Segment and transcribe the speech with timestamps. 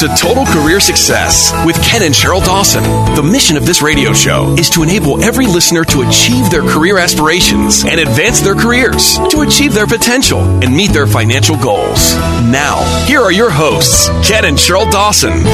[0.00, 2.82] to Total Career Success with Ken and Sheryl Dawson.
[3.14, 6.96] The mission of this radio show is to enable every listener to achieve their career
[6.96, 12.14] aspirations and advance their careers, to achieve their potential and meet their financial goals.
[12.48, 15.44] Now, here are your hosts, Ken and Sheryl Dawson.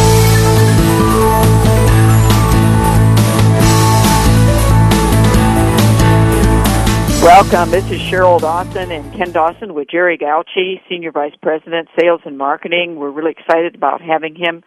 [7.26, 7.72] Welcome.
[7.72, 12.38] This is Sheryl Dawson and Ken Dawson with Jerry Gauche, Senior Vice President, Sales and
[12.38, 12.94] Marketing.
[12.94, 14.62] We're really excited about having him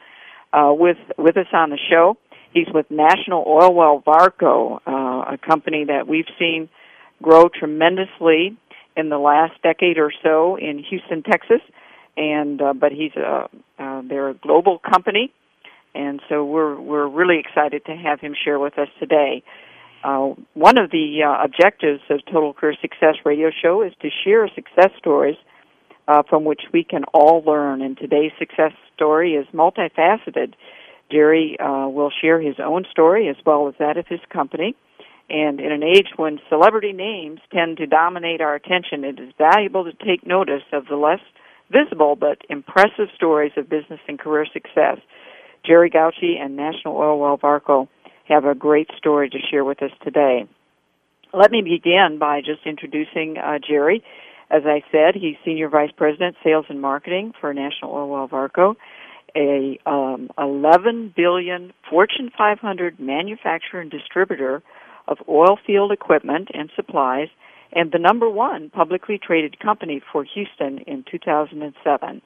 [0.51, 2.17] uh, with with us on the show.
[2.53, 6.67] He's with National Oilwell Varco, uh, a company that we've seen
[7.23, 8.57] grow tremendously
[8.97, 11.61] in the last decade or so in Houston, Texas.
[12.17, 13.49] And uh, but he's a
[13.79, 15.31] uh, they're a global company,
[15.95, 19.43] and so we're we're really excited to have him share with us today.
[20.03, 24.47] Uh, one of the uh, objectives of Total Career Success Radio Show is to share
[24.53, 25.35] success stories
[26.07, 27.81] uh, from which we can all learn.
[27.81, 30.53] And today's success story is multifaceted.
[31.11, 34.75] Jerry uh, will share his own story as well as that of his company.
[35.29, 39.83] And in an age when celebrity names tend to dominate our attention, it is valuable
[39.83, 41.19] to take notice of the less
[41.71, 44.97] visible but impressive stories of business and career success.
[45.65, 47.87] Jerry Gauche and National Oilwell Varco
[48.29, 50.47] have a great story to share with us today.
[51.33, 54.03] Let me begin by just introducing uh, Jerry.
[54.49, 58.75] As I said, he's Senior Vice President, Sales and Marketing for National Oilwell Varco,
[59.35, 64.63] a um, 11 billion Fortune 500 manufacturer and distributor
[65.07, 67.27] of oil field equipment and supplies,
[67.73, 72.21] and the number one publicly traded company for Houston in 2007.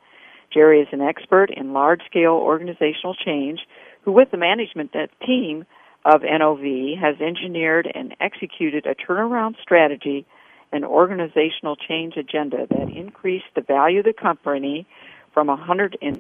[0.54, 3.60] Jerry is an expert in large-scale organizational change
[4.04, 4.94] who, with the management
[5.26, 5.66] team,
[6.06, 10.26] of NOV has engineered and executed a turnaround strategy
[10.72, 14.88] and organizational change agenda that increased the value of the company
[15.34, 16.14] from $180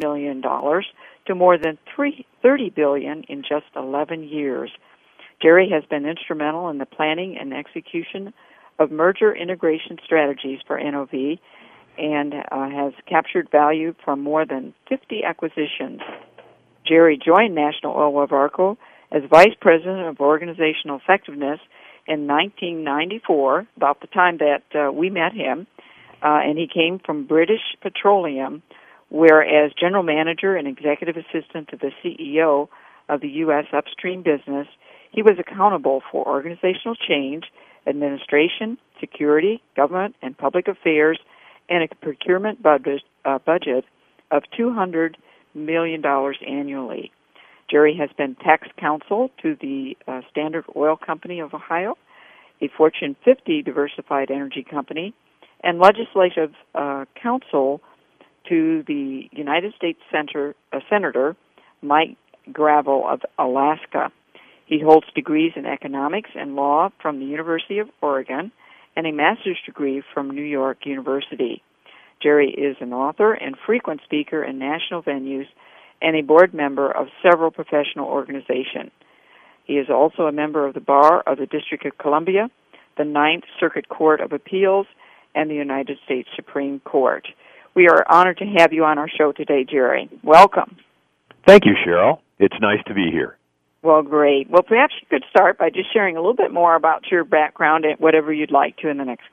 [0.00, 4.70] million to more than $30 billion in just 11 years.
[5.40, 8.32] Jerry has been instrumental in the planning and execution
[8.78, 11.38] of merger integration strategies for NOV
[11.98, 16.00] and uh, has captured value from more than 50 acquisitions.
[16.86, 18.76] Jerry joined National Oilwell Varco
[19.12, 21.60] as Vice President of Organizational Effectiveness
[22.06, 25.66] in 1994, about the time that uh, we met him,
[26.22, 28.62] uh, and he came from British Petroleum,
[29.10, 32.68] where as General Manager and Executive Assistant to the CEO
[33.08, 33.66] of the U.S.
[33.72, 34.66] upstream business,
[35.10, 37.44] he was accountable for organizational change,
[37.86, 41.18] administration, security, government and public affairs,
[41.68, 43.84] and a procurement budget, uh, budget
[44.30, 45.16] of $200
[45.54, 47.12] million annually.
[47.72, 51.96] Jerry has been tax counsel to the uh, Standard Oil Company of Ohio,
[52.60, 55.14] a Fortune 50 diversified energy company,
[55.64, 57.80] and legislative uh, counsel
[58.50, 61.34] to the United States Center, uh, Senator
[61.80, 62.18] Mike
[62.52, 64.12] Gravel of Alaska.
[64.66, 68.52] He holds degrees in economics and law from the University of Oregon
[68.96, 71.62] and a master's degree from New York University.
[72.22, 75.46] Jerry is an author and frequent speaker in national venues
[76.02, 78.90] and a board member of several professional organizations.
[79.64, 82.50] He is also a member of the Bar of the District of Columbia,
[82.98, 84.86] the Ninth Circuit Court of Appeals,
[85.34, 87.26] and the United States Supreme Court.
[87.74, 90.10] We are honored to have you on our show today, Jerry.
[90.22, 90.76] Welcome.
[91.46, 92.18] Thank you, Sheryl.
[92.38, 93.38] It's nice to be here.
[93.82, 94.50] Well, great.
[94.50, 97.84] Well, perhaps you could start by just sharing a little bit more about your background
[97.84, 99.24] and whatever you'd like to in the next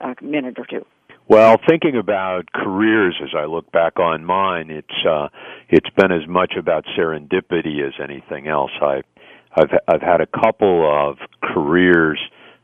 [0.00, 0.86] uh, minute or two.
[1.26, 5.28] Well, thinking about careers as I look back on mine, it's uh,
[5.70, 8.70] it's been as much about serendipity as anything else.
[8.82, 9.00] I,
[9.56, 12.20] I've I've had a couple of careers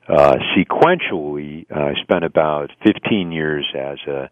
[0.06, 1.64] uh, sequentially.
[1.74, 4.28] I spent about 15 years as a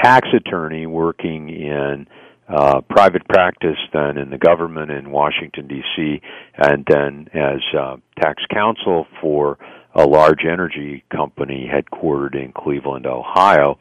[0.00, 2.06] tax attorney working in
[2.48, 6.20] uh, private practice, then in the government in Washington D.C.,
[6.58, 9.58] and then as uh, tax counsel for
[9.94, 13.78] a large energy company headquartered in Cleveland, Ohio.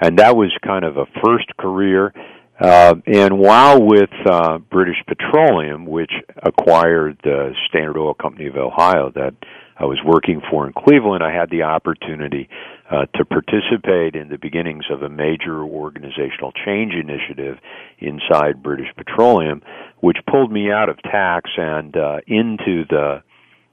[0.00, 2.12] And that was kind of a first career.
[2.58, 6.12] Uh, and while with uh, British Petroleum, which
[6.42, 9.34] acquired the Standard Oil Company of Ohio that
[9.78, 12.50] I was working for in Cleveland, I had the opportunity
[12.90, 17.56] uh, to participate in the beginnings of a major organizational change initiative
[17.98, 19.62] inside British Petroleum,
[20.00, 23.22] which pulled me out of tax and uh, into the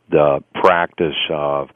[0.10, 1.70] the practice of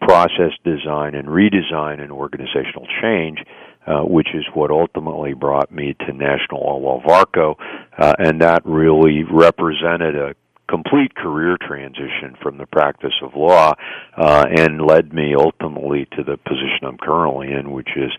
[0.00, 3.38] process design and redesign and organizational change,
[3.86, 7.54] uh, which is what ultimately brought me to National Oil Varco,
[7.98, 10.34] uh, and that really represented a
[10.68, 13.72] complete career transition from the practice of law
[14.16, 18.10] uh, and led me ultimately to the position I'm currently in, which is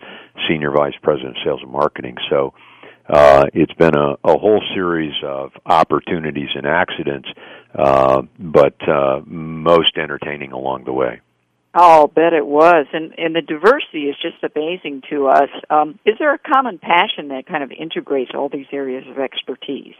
[0.48, 2.16] Senior Vice President of Sales and Marketing.
[2.30, 2.54] So
[3.08, 7.28] uh, it's been a, a whole series of opportunities and accidents,
[7.74, 11.20] uh, but uh, most entertaining along the way.
[11.74, 15.50] I'll bet it was, and and the diversity is just amazing to us.
[15.70, 19.94] Um, is there a common passion that kind of integrates all these areas of expertise?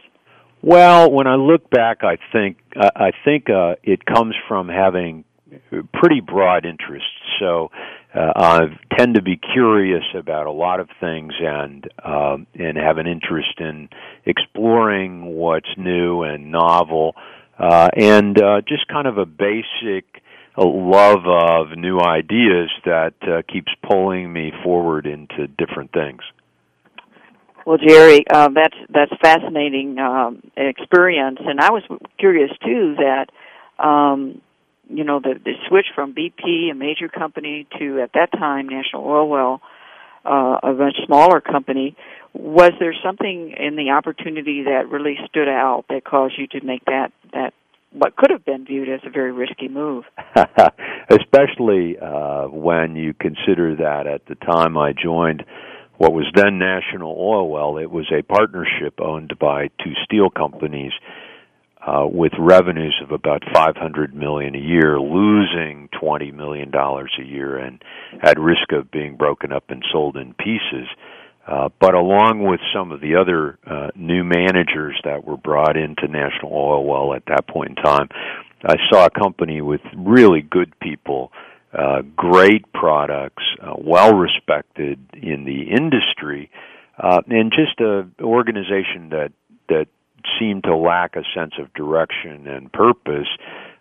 [0.61, 5.23] Well, when I look back, I think I think uh, it comes from having
[5.93, 7.07] pretty broad interests.
[7.39, 7.71] So
[8.13, 8.59] uh, I
[8.97, 13.59] tend to be curious about a lot of things and um, and have an interest
[13.59, 13.89] in
[14.25, 17.15] exploring what's new and novel,
[17.57, 20.05] uh, and uh, just kind of a basic
[20.57, 26.21] love of new ideas that uh, keeps pulling me forward into different things.
[27.65, 31.83] Well, Jerry, uh, that's that's fascinating um, experience, and I was
[32.17, 33.27] curious too that
[33.77, 34.41] um,
[34.89, 39.03] you know the, the switch from BP, a major company, to at that time National
[39.03, 39.59] Oilwell,
[40.25, 41.95] uh, a much smaller company.
[42.33, 46.85] Was there something in the opportunity that really stood out that caused you to make
[46.85, 47.53] that that
[47.91, 50.03] what could have been viewed as a very risky move?
[51.09, 55.43] Especially uh, when you consider that at the time I joined
[55.97, 60.93] what was then National Oilwell, it was a partnership owned by two steel companies
[61.89, 67.57] uh, with revenues of about 500 million a year, losing 20 million dollars a year,
[67.57, 67.81] and
[68.21, 70.87] at risk of being broken up and sold in pieces.
[71.47, 76.07] Uh, but along with some of the other uh, new managers that were brought into
[76.07, 78.07] National Oilwell at that point in time,
[78.63, 81.31] I saw a company with really good people,
[81.73, 86.51] uh, great products, uh, well respected in the industry,
[86.99, 89.31] uh, and just an organization that
[89.69, 89.87] that
[90.39, 93.27] seemed to lack a sense of direction and purpose,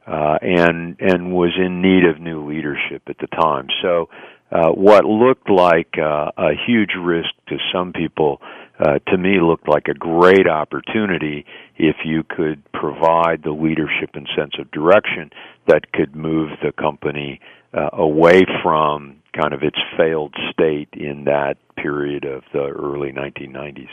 [0.06, 3.68] uh, and and was in need of new leadership at the time.
[3.82, 4.08] So,
[4.50, 8.40] uh, what looked like uh, a huge risk to some people,
[8.80, 11.44] uh, to me looked like a great opportunity
[11.76, 15.30] if you could provide the leadership and sense of direction
[15.66, 17.40] that could move the company
[17.74, 23.88] uh, away from kind of its failed state in that period of the early 1990s.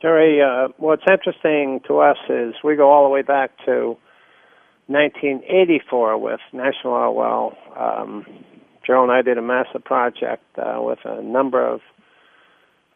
[0.00, 3.98] Jerry, uh, what's interesting to us is we go all the way back to
[4.86, 7.78] 1984 with National Oilwell.
[7.78, 8.24] Um,
[8.86, 11.80] Joe and I did a massive project uh, with a number of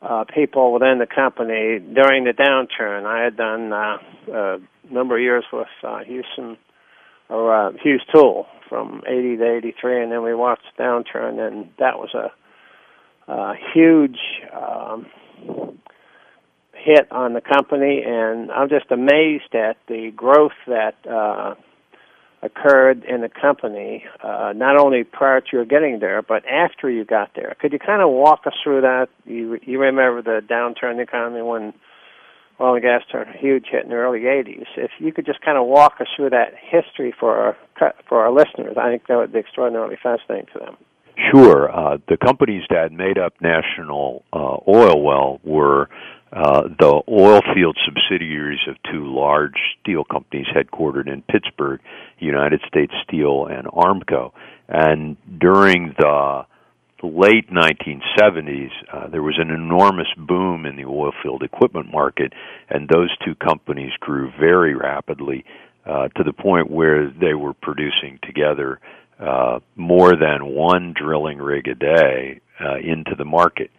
[0.01, 3.05] uh, people within the company during the downturn.
[3.05, 3.99] I had done uh,
[4.33, 4.59] a
[4.91, 6.57] number of years with uh, Houston
[7.29, 11.69] or uh, Hughes Tool from 80 to 83, and then we watched the downturn, and
[11.79, 14.19] that was a, a huge.
[14.55, 15.07] Um,
[16.85, 21.55] hit on the company, and I'm just amazed at the growth that uh,
[22.43, 27.05] occurred in the company, uh, not only prior to your getting there, but after you
[27.05, 27.57] got there.
[27.59, 29.09] Could you kind of walk us through that?
[29.25, 31.73] You you remember the downturn in the economy when
[32.61, 34.67] oil and gas took a huge hit in the early 80s.
[34.77, 38.31] If you could just kind of walk us through that history for our, for our
[38.31, 40.77] listeners, I think that would be extraordinarily fascinating to them.
[41.33, 41.71] Sure.
[41.71, 45.89] Uh, the companies that made up National uh, Oilwell were
[46.35, 51.81] uh, the oil field subsidiaries of two large steel companies headquartered in Pittsburgh,
[52.19, 54.33] United States Steel and Armco.
[54.69, 56.45] And during the
[57.05, 62.33] late 1970s, uh, there was an enormous boom in the oil field equipment market,
[62.69, 65.45] and those two companies grew very rapidly
[65.87, 68.81] uh, to the point where they were producing together
[69.21, 73.71] uh, more than one drilling rig a day uh, into the market.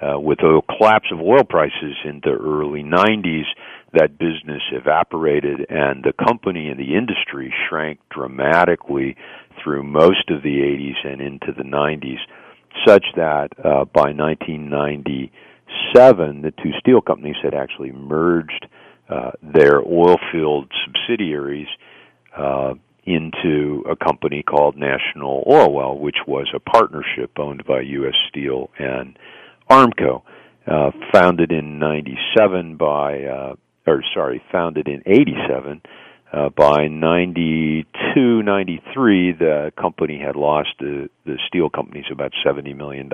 [0.00, 3.46] Uh, with the collapse of oil prices in the early 90s,
[3.92, 9.16] that business evaporated and the company and the industry shrank dramatically
[9.62, 12.20] through most of the 80s and into the 90s,
[12.86, 18.68] such that uh, by 1997, the two steel companies had actually merged
[19.08, 21.66] uh, their oil field subsidiaries
[22.36, 22.74] uh,
[23.04, 28.14] into a company called National Oilwell, which was a partnership owned by U.S.
[28.28, 29.18] Steel and
[29.70, 30.22] Armco,
[30.66, 33.54] uh, founded in '97 by, uh,
[33.86, 35.82] or sorry, founded in '87.
[36.30, 43.10] Uh, by 92, 93, the company had lost the, the steel companies about $70 million.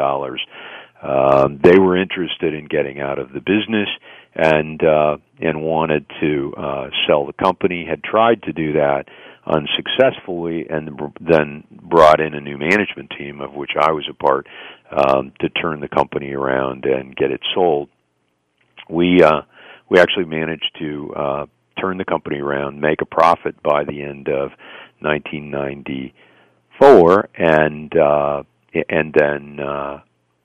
[1.01, 3.89] Um, they were interested in getting out of the business
[4.35, 9.05] and, uh, and wanted to, uh, sell the company, had tried to do that,
[9.47, 14.47] unsuccessfully and then brought in a new management team of which I was a part
[14.91, 17.91] um, to turn the company around and get it sold.
[18.89, 19.43] We uh,
[19.89, 21.47] we actually managed to uh,
[21.81, 24.51] turn the company around, make a profit by the end of
[25.01, 28.43] 1994, and uh,
[28.89, 30.01] and then uh,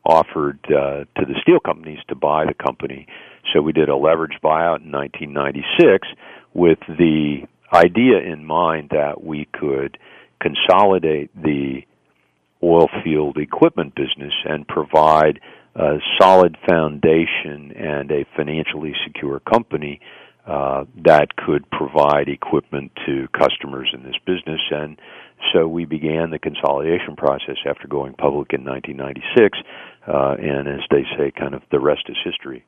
[0.05, 3.07] offered uh, to the steel companies to buy the company.
[3.53, 6.07] So we did a leverage buyout in 1996
[6.53, 9.97] with the idea in mind that we could
[10.41, 11.81] consolidate the
[12.63, 15.39] oil field equipment business and provide
[15.75, 20.01] a solid foundation and a financially secure company
[20.45, 24.59] uh, that could provide equipment to customers in this business.
[24.71, 24.99] And
[25.53, 29.57] so we began the consolidation process after going public in 1996.
[30.07, 32.65] Uh, and as they say, kind of the rest is history.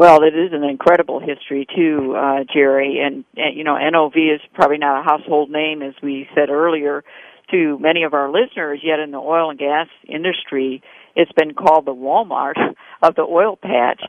[0.00, 3.02] Well, it is an incredible history too, uh, Jerry.
[3.04, 7.04] And, and you know, NOV is probably not a household name, as we said earlier,
[7.50, 8.80] to many of our listeners.
[8.82, 10.82] Yet in the oil and gas industry,
[11.14, 12.54] it's been called the Walmart
[13.02, 14.00] of the oil patch.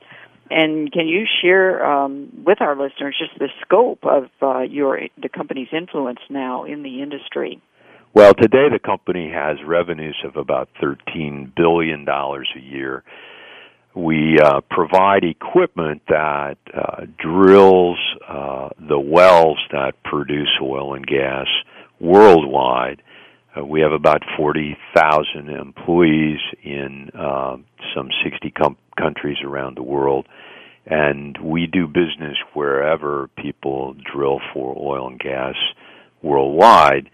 [0.49, 5.27] And can you share um, with our listeners just the scope of uh, your the
[5.27, 7.61] company's influence now in the industry?
[8.13, 13.03] Well, today the company has revenues of about thirteen billion dollars a year.
[13.95, 21.47] We uh, provide equipment that uh, drills uh, the wells that produce oil and gas
[21.99, 23.01] worldwide.
[23.55, 27.57] Uh, we have about 40,000 employees in uh,
[27.93, 30.25] some 60 com- countries around the world,
[30.85, 35.55] and we do business wherever people drill for oil and gas
[36.21, 37.09] worldwide.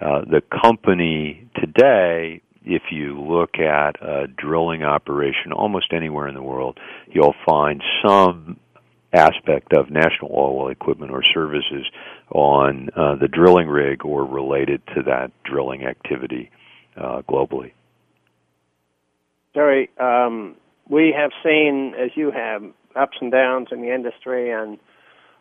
[0.00, 6.42] Uh, the company today, if you look at a drilling operation almost anywhere in the
[6.42, 6.78] world,
[7.08, 8.58] you'll find some
[9.12, 11.86] aspect of national oil equipment or services
[12.30, 16.50] on uh, the drilling rig or related to that drilling activity
[16.96, 17.72] uh, globally.
[19.54, 20.56] Jerry, um,
[20.88, 22.62] we have seen, as you have,
[22.96, 24.78] ups and downs in the industry, and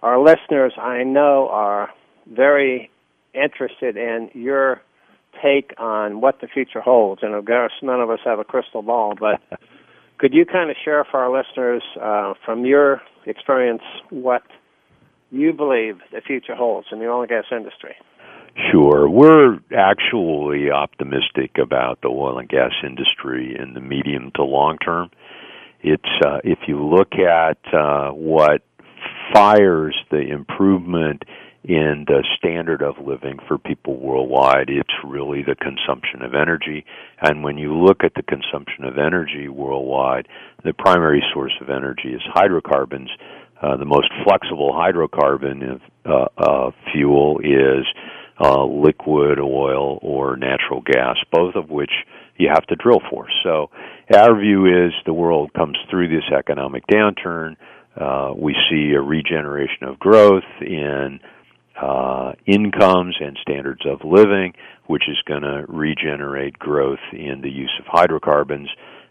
[0.01, 1.89] our listeners, I know, are
[2.29, 2.89] very
[3.33, 4.81] interested in your
[5.43, 7.21] take on what the future holds.
[7.23, 9.41] And of course, none of us have a crystal ball, but
[10.17, 14.43] could you kind of share for our listeners, uh, from your experience, what
[15.31, 17.95] you believe the future holds in the oil and gas industry?
[18.71, 19.09] Sure.
[19.09, 25.09] We're actually optimistic about the oil and gas industry in the medium to long term.
[25.81, 28.61] It's uh, if you look at uh, what
[29.33, 31.23] fires the improvement
[31.63, 36.85] in the standard of living for people worldwide, it's really the consumption of energy.
[37.21, 40.27] And when you look at the consumption of energy worldwide,
[40.63, 43.09] the primary source of energy is hydrocarbons.
[43.61, 47.85] Uh, the most flexible hydrocarbon uh, uh, fuel is
[48.39, 51.91] uh, liquid oil or natural gas, both of which
[52.37, 53.27] you have to drill for.
[53.43, 53.69] So,
[54.11, 57.55] our view is the world comes through this economic downturn.
[57.95, 61.19] Uh, we see a regeneration of growth in
[61.79, 64.53] uh, incomes and standards of living,
[64.87, 68.69] which is going to regenerate growth in the use of hydrocarbons,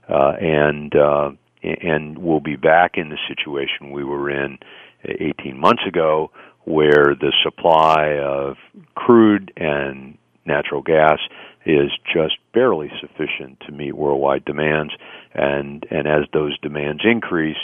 [0.08, 1.30] uh, and uh,
[1.62, 4.58] and we'll be back in the situation we were in
[5.04, 6.30] 18 months ago,
[6.64, 8.56] where the supply of
[8.94, 11.18] crude and natural gas
[11.66, 14.92] is just barely sufficient to meet worldwide demands,
[15.34, 17.58] and and as those demands increase,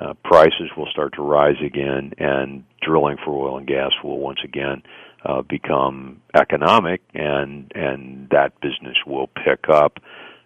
[0.00, 4.40] uh, prices will start to rise again, and drilling for oil and gas will once
[4.44, 4.82] again
[5.24, 9.98] uh, become economic, and and that business will pick up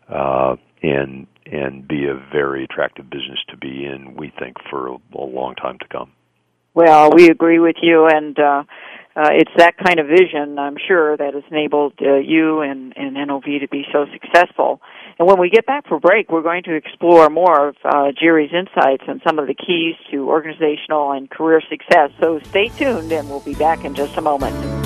[0.08, 4.16] uh, and and be a very attractive business to be in.
[4.16, 6.12] We think for a, a long time to come.
[6.74, 8.64] Well, we agree with you, and uh,
[9.16, 13.14] uh, it's that kind of vision, I'm sure, that has enabled uh, you and, and
[13.14, 14.80] NOV to be so successful.
[15.18, 18.50] And when we get back for break, we're going to explore more of uh, Jerry's
[18.52, 22.10] insights and some of the keys to organizational and career success.
[22.18, 24.83] So stay tuned, and we'll be back in just a moment.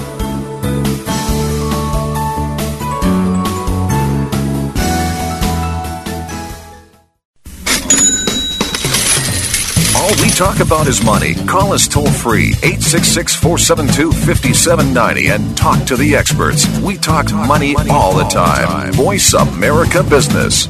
[10.08, 11.34] All we talk about is money.
[11.34, 16.66] Call us toll free 866 472 5790 and talk to the experts.
[16.80, 18.90] We talk money all the time.
[18.94, 20.66] Voice America Business.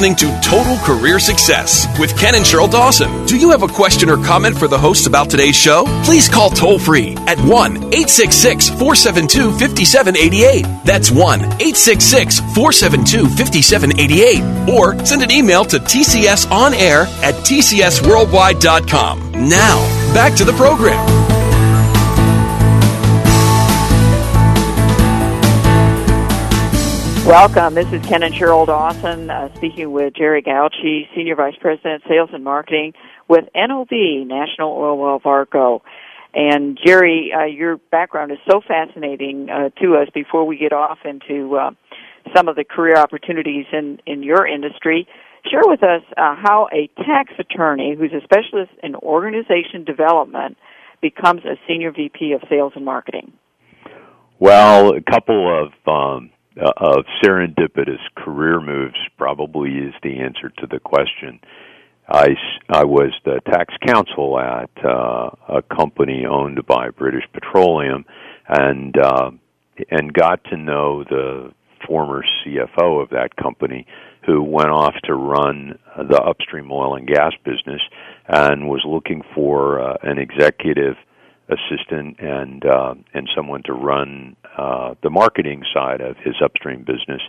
[0.00, 3.26] Listening to Total Career Success with Ken and Sheryl Dawson.
[3.26, 5.84] Do you have a question or comment for the hosts about today's show?
[6.04, 10.64] Please call toll free at 1 866 472 5788.
[10.86, 14.70] That's 1 866 472 5788.
[14.74, 19.32] Or send an email to tcsonair at tcsworldwide.com.
[19.50, 21.19] Now, back to the program.
[27.30, 27.76] Welcome.
[27.76, 32.30] This is Ken and Sheryl Dawson uh, speaking with Jerry Gauche, Senior Vice President, Sales
[32.32, 32.92] and Marketing
[33.28, 35.80] with NOV, National Oilwell Varco.
[36.34, 40.98] And Jerry, uh, your background is so fascinating uh, to us before we get off
[41.04, 41.70] into uh,
[42.34, 45.06] some of the career opportunities in, in your industry.
[45.48, 50.56] Share with us uh, how a tax attorney who's a specialist in organization development
[51.00, 53.32] becomes a Senior VP of Sales and Marketing.
[54.40, 60.66] Well, a couple of um, uh, of serendipitous career moves probably is the answer to
[60.66, 61.40] the question.
[62.08, 62.30] I,
[62.68, 68.04] I was the tax counsel at uh, a company owned by British Petroleum,
[68.48, 69.30] and uh,
[69.90, 71.52] and got to know the
[71.86, 73.86] former CFO of that company,
[74.26, 77.80] who went off to run the upstream oil and gas business,
[78.28, 80.96] and was looking for uh, an executive
[81.48, 87.22] assistant and uh, and someone to run uh, the marketing side of his upstream business.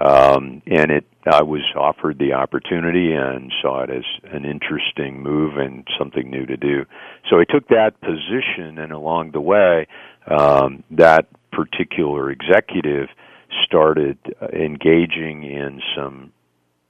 [0.00, 5.58] Um, and it, I was offered the opportunity and saw it as an interesting move
[5.58, 6.86] and something new to do.
[7.28, 9.86] So I took that position, and along the way,
[10.26, 13.08] um, that particular executive
[13.66, 14.16] started
[14.54, 16.32] engaging in some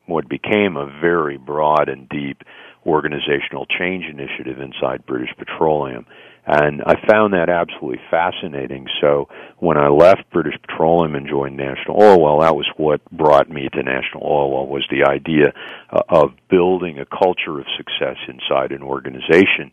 [0.07, 2.43] what became a very broad and deep
[2.87, 6.07] organizational change initiative inside British Petroleum.
[6.45, 8.89] And I found that absolutely fascinating.
[9.01, 9.29] So
[9.59, 13.83] when I left British Petroleum and joined National Oilwell, that was what brought me to
[13.83, 15.53] National Oilwell was the idea
[15.91, 19.71] uh, of building a culture of success inside an organization.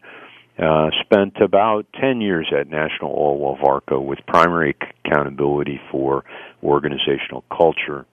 [0.60, 6.24] Uh, spent about 10 years at National Oilwell Varco with primary accountability for
[6.62, 8.06] organizational culture.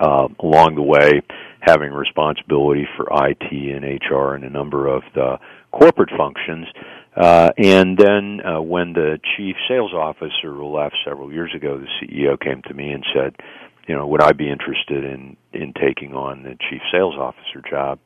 [0.00, 1.22] Uh, along the way,
[1.60, 5.38] having responsibility for IT and HR and a number of the
[5.70, 6.66] corporate functions.
[7.14, 12.40] Uh, and then uh, when the chief sales officer left several years ago, the CEO
[12.40, 13.36] came to me and said,
[13.86, 17.98] you know, would I be interested in in taking on the chief sales officer job?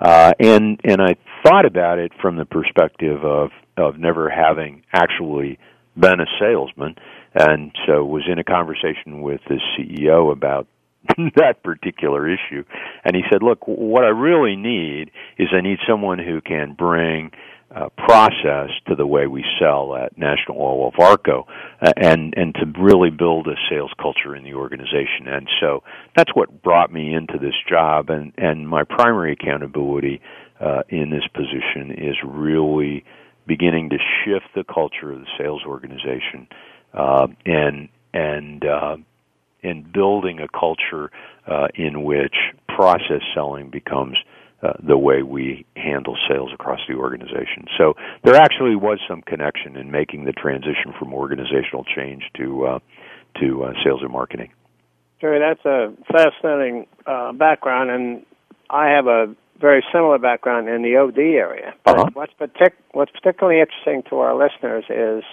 [0.00, 5.58] Uh, and and I thought about it from the perspective of of never having actually
[5.96, 6.96] been a salesman,
[7.34, 10.66] and so was in a conversation with the CEO about
[11.36, 12.64] that particular issue.
[13.04, 17.30] And he said, "Look, what I really need is I need someone who can bring
[17.74, 21.44] uh, process to the way we sell at National Oilwell Varco,
[21.80, 25.26] uh, and and to really build a sales culture in the organization.
[25.26, 25.82] And so
[26.16, 28.10] that's what brought me into this job.
[28.10, 30.20] And and my primary accountability
[30.60, 33.04] uh, in this position is really
[33.46, 36.48] beginning to shift the culture of the sales organization,
[36.94, 38.96] uh, and and uh,
[39.62, 41.10] and building a culture
[41.46, 42.34] uh, in which
[42.68, 44.16] process selling becomes
[44.62, 47.66] uh, the way we handle sales across the organization.
[47.76, 52.78] So there actually was some connection in making the transition from organizational change to uh,
[53.40, 54.50] to uh, sales and marketing.
[55.20, 58.26] Jerry, that's a fascinating uh, background, and
[58.68, 61.74] I have a very similar background in the OD area.
[61.84, 62.10] But uh-huh.
[62.12, 65.24] what's, partic- what's particularly interesting to our listeners is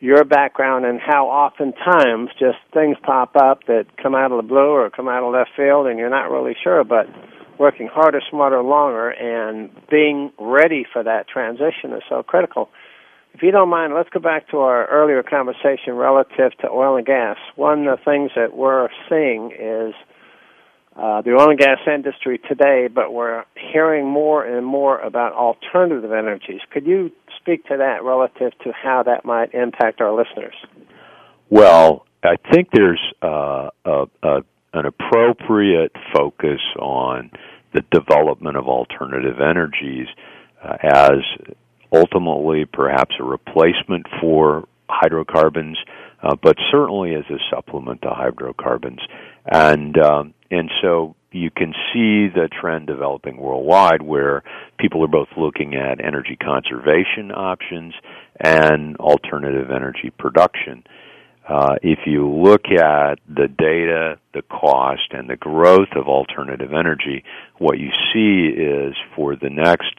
[0.00, 4.70] your background and how oftentimes just things pop up that come out of the blue
[4.70, 6.82] or come out of left field, and you're not really sure.
[6.82, 7.06] But
[7.60, 12.70] working harder, smarter, longer, and being ready for that transition is so critical.
[13.34, 17.06] If you don't mind, let's go back to our earlier conversation relative to oil and
[17.06, 17.36] gas.
[17.56, 19.94] One of the things that we're seeing is
[20.96, 26.12] uh, the oil and gas industry today, but we're hearing more and more about alternative
[26.12, 26.62] energies.
[26.72, 30.54] Could you speak to that relative to how that might impact our listeners?
[31.50, 34.40] Well, I think there's uh, a, a,
[34.72, 37.30] an appropriate focus on
[37.72, 40.08] the development of alternative energies
[40.62, 41.20] uh, as
[41.92, 45.78] ultimately perhaps a replacement for hydrocarbons,
[46.22, 49.00] uh, but certainly as a supplement to hydrocarbons.
[49.46, 54.42] And um, and so you can see the trend developing worldwide where
[54.78, 57.94] people are both looking at energy conservation options
[58.40, 60.82] and alternative energy production.
[61.48, 67.24] Uh, if you look at the data, the cost, and the growth of alternative energy,
[67.58, 69.94] what you see is for the next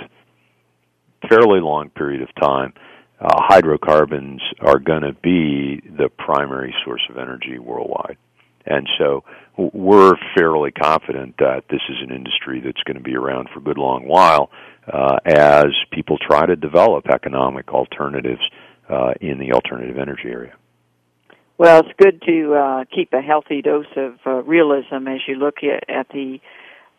[1.29, 2.73] fairly long period of time,
[3.19, 8.17] uh, hydrocarbons are going to be the primary source of energy worldwide.
[8.65, 9.23] And so
[9.57, 13.63] we're fairly confident that this is an industry that's going to be around for a
[13.63, 14.51] good long while
[14.91, 18.41] uh, as people try to develop economic alternatives
[18.89, 20.53] uh, in the alternative energy area.
[21.61, 25.57] Well, it's good to uh, keep a healthy dose of uh, realism as you look
[25.61, 26.39] at, at the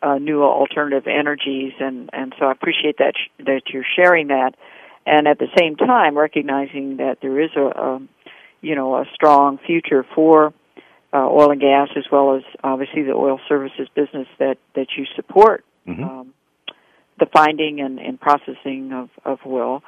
[0.01, 4.55] uh, new alternative energies, and and so I appreciate that sh- that you're sharing that,
[5.05, 8.01] and at the same time recognizing that there is a, a
[8.61, 10.53] you know a strong future for
[11.11, 15.03] uh, oil and gas, as well as obviously the oil services business that that you
[15.17, 16.05] support, mm-hmm.
[16.05, 16.33] um,
[17.19, 19.83] the finding and, and processing of of oil.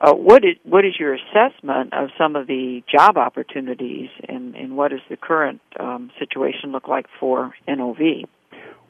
[0.00, 4.76] Uh, what is what is your assessment of some of the job opportunities, and, and
[4.76, 8.28] what does the current um, situation look like for NOV?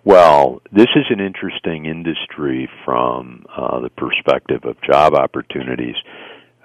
[0.04, 5.96] Well, this is an interesting industry from uh, the perspective of job opportunities.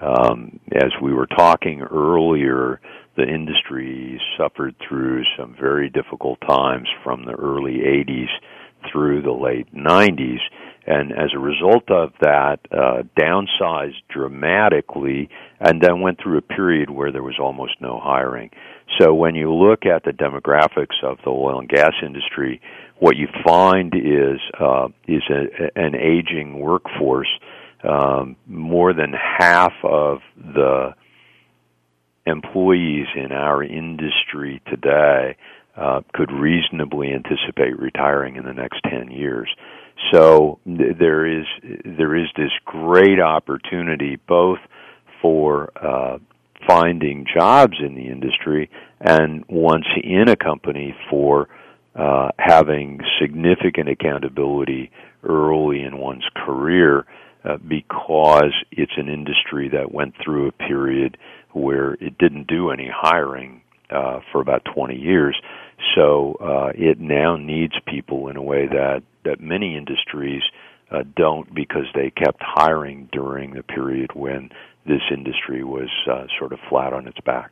[0.02, 2.82] Um, as we were talking earlier,
[3.16, 8.28] the industry suffered through some very difficult times from the early 80s
[8.92, 10.40] through the late 90s,
[10.86, 16.90] and as a result of that, uh, downsized dramatically, and then went through a period
[16.90, 18.50] where there was almost no hiring.
[19.00, 22.62] So when you look at the demographics of the oil and gas industry,
[23.00, 27.30] what you find is uh, is a, an aging workforce.
[27.84, 30.96] Um, more than half of the
[32.26, 35.36] employees in our industry today
[35.76, 39.50] uh, could reasonably anticipate retiring in the next 10 years.
[40.14, 41.46] So th- there is
[41.86, 44.60] there is this great opportunity both
[45.22, 46.20] for uh,
[46.68, 48.70] finding jobs in the industry
[49.02, 51.48] and once in a company for
[51.96, 54.92] uh, having significant accountability
[55.24, 57.06] early in one's career
[57.44, 61.18] uh, because it's an industry that went through a period
[61.52, 65.36] where it didn't do any hiring uh, for about 20 years.
[65.96, 70.42] So uh, it now needs people in a way that that many industries
[70.92, 74.50] uh, don't because they kept hiring during the period when
[74.86, 77.52] this industry was uh, sort of flat on its back.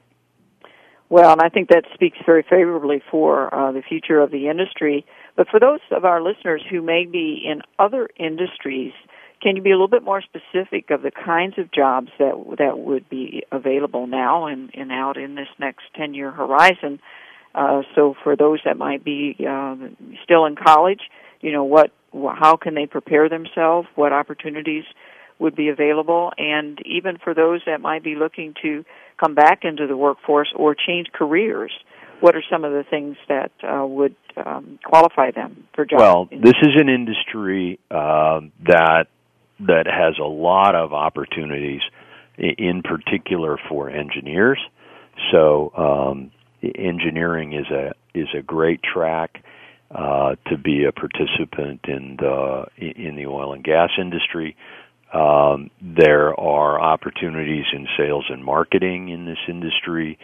[1.09, 5.05] Well, and I think that speaks very favorably for uh, the future of the industry.
[5.35, 8.93] But for those of our listeners who may be in other industries
[9.41, 12.77] can you be a little bit more specific of the kinds of jobs that that
[12.77, 16.99] would be available now and, and out in this next 10 year horizon?
[17.53, 19.75] Uh, so for those that might be uh,
[20.23, 21.01] still in college,
[21.41, 23.87] you know, what, how can they prepare themselves?
[23.95, 24.83] What opportunities
[25.39, 26.31] would be available?
[26.37, 28.85] And even for those that might be looking to
[29.19, 31.71] come back into the workforce or change careers,
[32.19, 35.99] what are some of the things that uh, would um, qualify them for jobs?
[35.99, 39.05] Well, this is an industry uh, that
[39.59, 41.81] that has a lot of opportunities,
[42.37, 44.59] in particular for engineers.
[45.31, 46.31] So um,
[46.63, 49.43] engineering is a is a great track
[49.93, 54.55] uh, to be a participant in the in the oil and gas industry.
[55.13, 60.17] Um, there are opportunities in sales and marketing in this industry.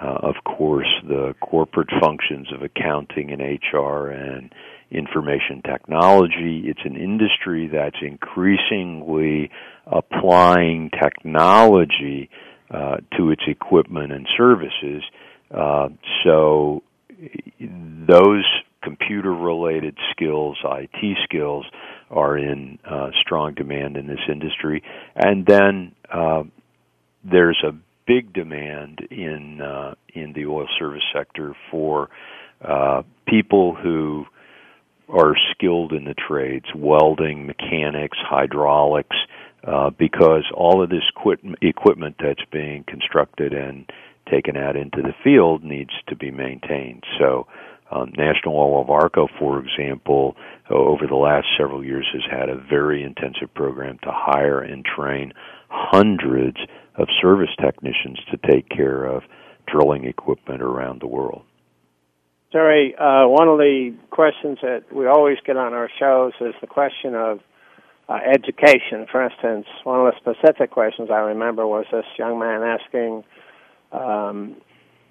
[0.00, 4.50] Uh, of course, the corporate functions of accounting and HR and
[4.90, 6.62] information technology.
[6.64, 9.50] It's an industry that's increasingly
[9.86, 12.30] applying technology
[12.70, 15.02] uh, to its equipment and services.
[15.50, 15.88] Uh,
[16.24, 16.82] so
[17.60, 18.44] those
[18.82, 21.64] computer related skills, IT skills,
[22.10, 24.82] are in uh, strong demand in this industry.
[25.14, 26.42] And then uh,
[27.24, 27.72] there's a
[28.06, 32.10] big demand in uh, in the oil service sector for
[32.66, 34.24] uh, people who
[35.08, 39.16] are skilled in the trades, welding, mechanics, hydraulics,
[39.64, 41.02] uh, because all of this
[41.62, 43.90] equipment that's being constructed and
[44.30, 47.02] taken out into the field needs to be maintained.
[47.18, 47.46] So,
[47.90, 50.36] um, National Oilwell Varco, for example,
[50.70, 55.32] over the last several years has had a very intensive program to hire and train
[55.68, 56.58] hundreds
[56.96, 59.22] of service technicians to take care of
[59.66, 61.42] drilling equipment around the world.
[62.52, 66.66] Jerry, uh, one of the questions that we always get on our shows is the
[66.66, 67.40] question of
[68.08, 69.06] uh, education.
[69.10, 73.22] For instance, one of the specific questions I remember was this young man asking,
[73.92, 74.56] um,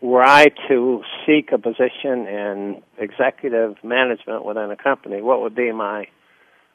[0.02, 5.72] were I to seek a position in executive management within a company, what would be
[5.72, 6.08] my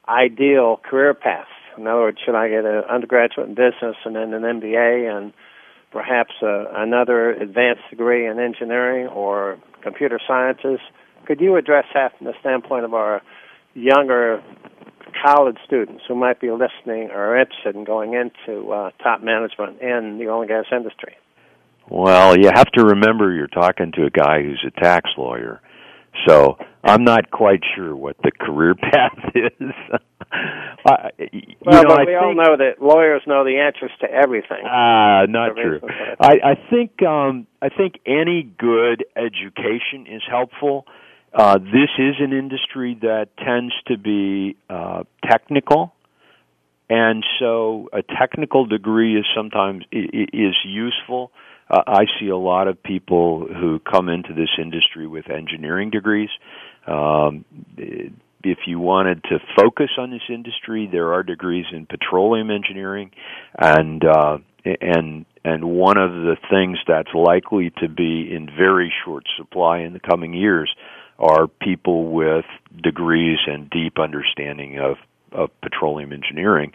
[0.09, 1.47] ideal career path?
[1.79, 5.33] In other words, should I get an undergraduate in business and then an MBA and
[5.95, 10.81] perhaps uh, another advanced degree in engineering or computer sciences.
[11.25, 13.23] Could you address that from the standpoint of our
[13.75, 14.43] younger
[15.25, 20.19] college students who might be listening or interested in going into uh, top management in
[20.19, 21.17] the oil and gas industry?
[21.89, 25.61] Well, you have to remember you're talking to a guy who's a tax lawyer.
[26.27, 29.71] So I'm not quite sure what the career path is.
[29.93, 31.11] uh,
[31.65, 34.63] well, know, but I we think, all know that lawyers know the answers to everything.
[34.65, 35.81] Ah, uh, not true.
[36.21, 40.87] I, I think um, I think any good education is helpful.
[41.33, 45.93] Uh, this is an industry that tends to be uh, technical,
[46.89, 51.33] and so a technical degree is sometimes is useful
[51.71, 56.29] uh, I see a lot of people who come into this industry with engineering degrees.
[56.87, 57.45] Um,
[57.77, 63.11] if you wanted to focus on this industry, there are degrees in petroleum engineering,
[63.59, 69.25] and uh, and and one of the things that's likely to be in very short
[69.39, 70.71] supply in the coming years
[71.19, 72.45] are people with
[72.83, 74.97] degrees and deep understanding of
[75.33, 76.73] of petroleum engineering.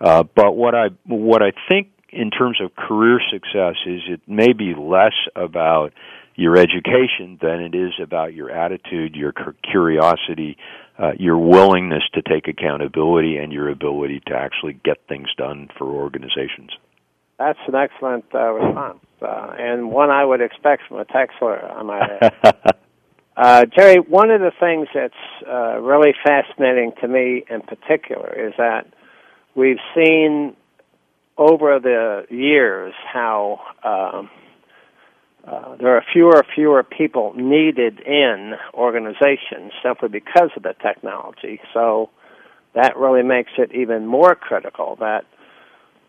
[0.00, 4.52] Uh, but what I what I think in terms of career success is it may
[4.52, 5.92] be less about
[6.34, 9.32] your education than it is about your attitude, your
[9.70, 10.56] curiosity,
[10.98, 15.86] uh, your willingness to take accountability, and your ability to actually get things done for
[15.86, 16.70] organizations.
[17.38, 21.70] That's an excellent uh, response, uh, and one I would expect from a tax lawyer.
[21.70, 22.54] I might add.
[23.36, 25.12] Uh, Jerry, one of the things that's
[25.46, 28.86] uh, really fascinating to me in particular is that
[29.54, 30.56] we've seen
[31.38, 34.30] over the years how um,
[35.46, 41.60] uh, there are fewer and fewer people needed in organizations simply because of the technology.
[41.72, 42.10] So
[42.74, 45.24] that really makes it even more critical that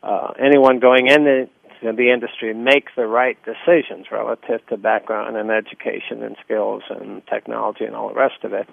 [0.01, 1.49] uh, anyone going into
[1.81, 7.85] the industry make the right decisions relative to background and education and skills and technology
[7.85, 8.69] and all the rest of it.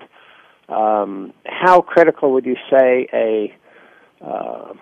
[0.69, 3.55] Um, how critical would you say a
[4.25, 4.73] uh,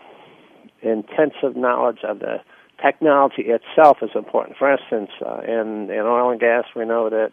[0.83, 2.41] intensive knowledge of the
[2.83, 4.57] technology itself is important.
[4.59, 7.33] For instance, uh, in in oil and gas, we know that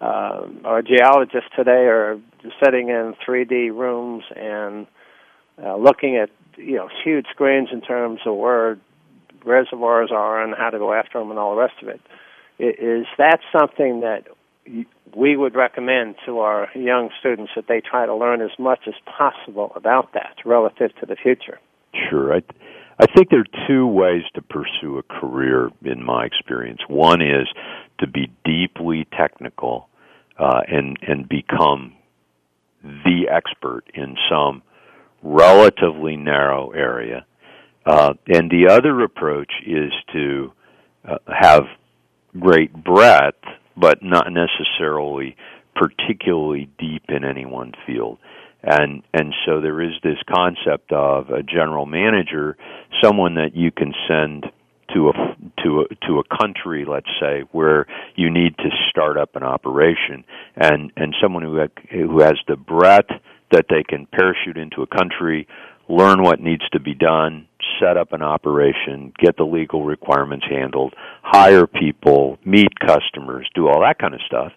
[0.00, 2.18] uh, our geologists today are
[2.62, 4.86] sitting in 3D rooms and
[5.62, 8.78] uh, looking at you know huge screens in terms of where
[9.44, 12.00] reservoirs are and how to go after them and all the rest of it.
[12.58, 14.26] Is that something that
[15.14, 18.94] we would recommend to our young students that they try to learn as much as
[19.06, 21.58] possible about that relative to the future?
[21.94, 22.34] Sure.
[22.34, 22.42] I,
[22.98, 26.80] I think there are two ways to pursue a career in my experience.
[26.88, 27.48] One is
[27.98, 29.88] to be deeply technical
[30.38, 31.94] uh, and and become
[32.82, 34.62] the expert in some
[35.22, 37.26] relatively narrow area.
[37.84, 40.52] Uh, and the other approach is to
[41.06, 41.64] uh, have
[42.38, 43.44] great breadth,
[43.76, 45.36] but not necessarily
[45.74, 48.18] particularly deep in any one field
[48.62, 52.56] and and so there is this concept of a general manager,
[53.02, 54.46] someone that you can send
[54.94, 55.12] to a
[55.62, 60.24] to a to a country, let's say, where you need to start up an operation,
[60.56, 61.58] and and someone who
[61.90, 63.10] who has the breadth
[63.50, 65.48] that they can parachute into a country,
[65.88, 67.48] learn what needs to be done,
[67.80, 73.80] set up an operation, get the legal requirements handled, hire people, meet customers, do all
[73.80, 74.52] that kind of stuff.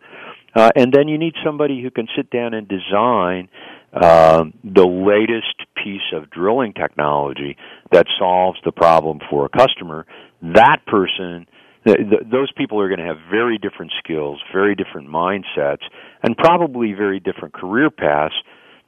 [0.56, 3.50] Uh, and then you need somebody who can sit down and design
[3.94, 7.58] uh, the latest piece of drilling technology
[7.92, 10.06] that solves the problem for a customer.
[10.42, 11.48] That person
[11.86, 15.84] those people are going to have very different skills, very different mindsets,
[16.22, 18.34] and probably very different career paths.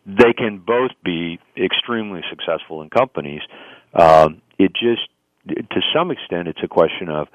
[0.05, 3.41] They can both be extremely successful in companies.
[3.93, 5.01] Um, it just,
[5.47, 7.27] to some extent, it's a question of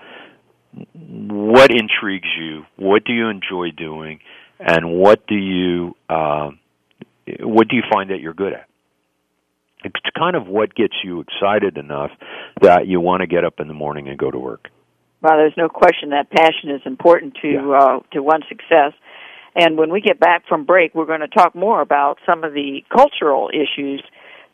[1.03, 4.21] what intrigues you, what do you enjoy doing,
[4.59, 6.51] and what do you uh,
[7.41, 8.67] what do you find that you're good at.
[9.85, 12.11] It's kind of what gets you excited enough
[12.61, 14.69] that you want to get up in the morning and go to work.
[15.23, 17.71] Well, there's no question that passion is important to yeah.
[17.71, 18.93] uh, to one's success.
[19.55, 22.53] And when we get back from break, we're going to talk more about some of
[22.53, 24.03] the cultural issues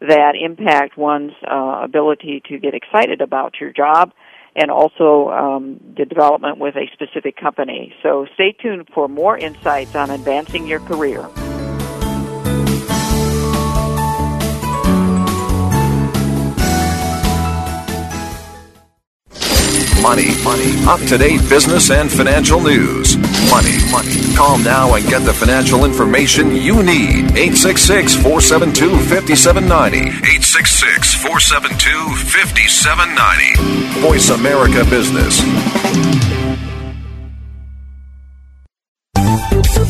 [0.01, 4.13] that impact one's uh, ability to get excited about your job
[4.55, 7.95] and also um, the development with a specific company.
[8.03, 11.29] So stay tuned for more insights on advancing your career.
[20.07, 23.17] Money, money, up to date business and financial news.
[23.51, 24.37] Money, money.
[24.37, 27.35] Call now and get the financial information you need.
[27.35, 29.99] 866 472 5790.
[29.99, 31.91] 866 472
[32.23, 34.01] 5790.
[34.01, 36.36] Voice America Business.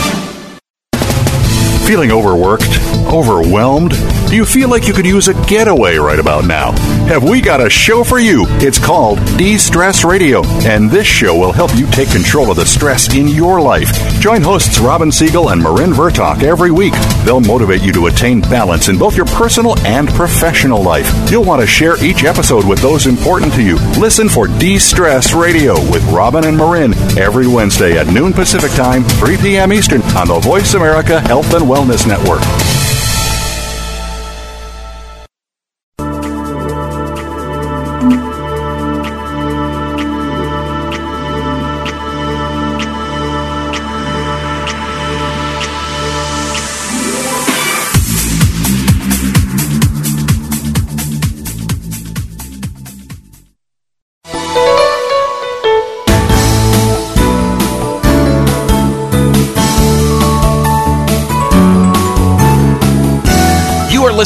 [1.85, 2.79] Feeling overworked?
[3.07, 3.93] Overwhelmed?
[4.31, 6.71] Do you feel like you could use a getaway right about now?
[7.07, 8.45] Have we got a show for you?
[8.61, 12.65] It's called De Stress Radio, and this show will help you take control of the
[12.65, 13.91] stress in your life.
[14.21, 16.93] Join hosts Robin Siegel and Marin Vertok every week.
[17.25, 21.11] They'll motivate you to attain balance in both your personal and professional life.
[21.29, 23.75] You'll want to share each episode with those important to you.
[23.99, 29.03] Listen for De Stress Radio with Robin and Marin every Wednesday at noon Pacific Time,
[29.03, 29.73] 3 p.m.
[29.73, 32.39] Eastern on the Voice America Health and Wellness Network.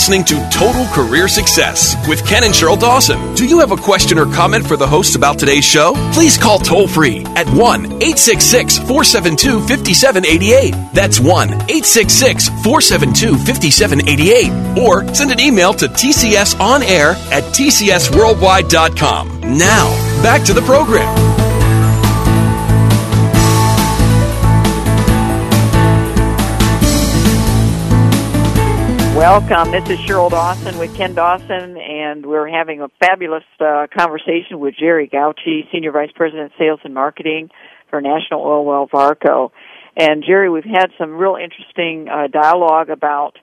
[0.05, 3.33] Listening to Total Career Success with Ken and Sheryl Dawson.
[3.33, 5.93] Do you have a question or comment for the hosts about today's show?
[6.13, 10.75] Please call toll free at 1 866 472 5788.
[10.93, 14.77] That's 1 866 472 5788.
[14.77, 19.57] Or send an email to tcsonair at tcsworldwide.com.
[19.57, 21.24] Now, back to the program.
[29.15, 29.71] Welcome.
[29.71, 34.75] This is Sheryl Dawson with Ken Dawson, and we're having a fabulous uh, conversation with
[34.77, 37.49] Jerry Gauche, Senior Vice President, Sales and Marketing
[37.89, 39.51] for National Oilwell Varco.
[39.95, 43.37] And Jerry, we've had some real interesting uh, dialogue about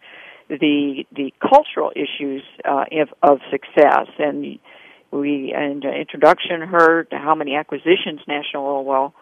[0.51, 4.59] the the cultural issues uh, of, of success, and
[5.11, 9.15] we in introduction heard how many acquisitions National Oilwell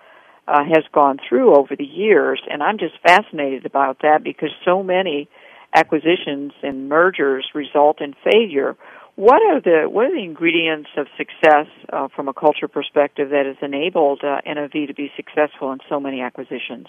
[0.49, 4.83] uh, has gone through over the years, and I'm just fascinated about that because so
[4.83, 5.29] many
[5.75, 8.77] acquisitions and mergers result in failure.
[9.17, 13.47] What are the what are the ingredients of success uh, from a culture perspective that
[13.47, 16.87] has enabled uh, NOV to be successful in so many acquisitions?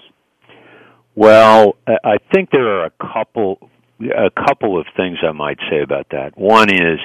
[1.13, 3.69] Well, I think there are a couple
[3.99, 6.37] a couple of things I might say about that.
[6.37, 6.99] One is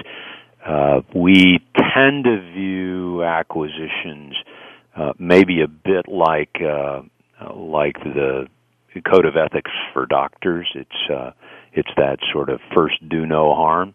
[0.64, 4.35] uh, we tend to view acquisitions
[4.97, 7.03] uh, maybe a bit like uh,
[7.55, 8.49] like the
[9.12, 10.66] code of ethics for doctors.
[10.74, 11.33] It's uh,
[11.77, 13.95] it's that sort of first do no harm.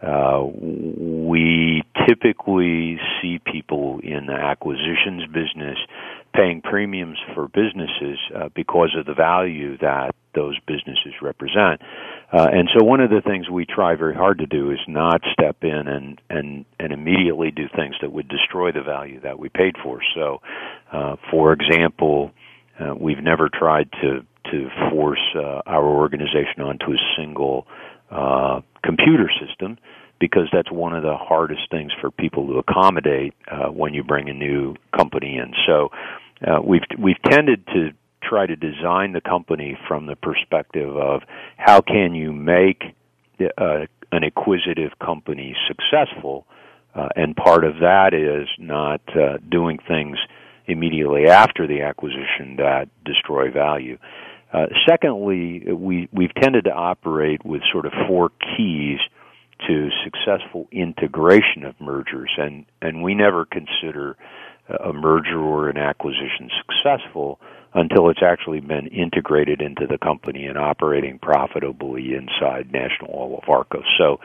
[0.00, 5.76] Uh, we typically see people in the acquisitions business
[6.32, 11.80] paying premiums for businesses uh, because of the value that those businesses represent.
[12.32, 15.20] Uh, and so one of the things we try very hard to do is not
[15.32, 19.48] step in and, and, and immediately do things that would destroy the value that we
[19.48, 20.00] paid for.
[20.14, 20.40] So,
[20.92, 22.30] uh, for example,
[22.78, 27.66] uh, we've never tried to, to force uh, our organization onto a single
[28.10, 29.78] uh, computer system
[30.20, 34.28] because that's one of the hardest things for people to accommodate uh, when you bring
[34.28, 35.52] a new company in.
[35.66, 35.90] So
[36.46, 37.90] uh, we've we've tended to
[38.22, 41.22] try to design the company from the perspective of
[41.56, 42.82] how can you make
[43.40, 46.46] uh, an acquisitive company successful,
[46.94, 50.18] uh, and part of that is not uh, doing things
[50.66, 53.96] immediately after the acquisition that destroy value.
[54.52, 58.98] Uh, secondly, we we've tended to operate with sort of four keys
[59.66, 64.16] to successful integration of mergers, and and we never consider
[64.68, 67.40] a merger or an acquisition successful
[67.78, 73.82] until it's actually been integrated into the company and operating profitably inside National Oilwell.
[73.98, 74.18] So,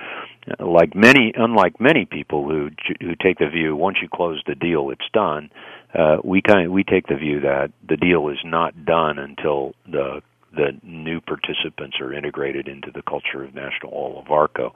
[0.60, 4.90] like many, unlike many people who who take the view once you close the deal,
[4.90, 5.52] it's done.
[5.94, 9.74] Uh, we kind of, we take the view that the deal is not done until
[9.86, 10.22] the
[10.56, 14.72] the new participants are integrated into the culture of National Oilwell Varco.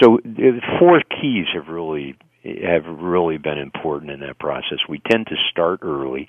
[0.00, 0.18] So,
[0.78, 4.78] four keys have really have really been important in that process.
[4.88, 6.28] We tend to start early.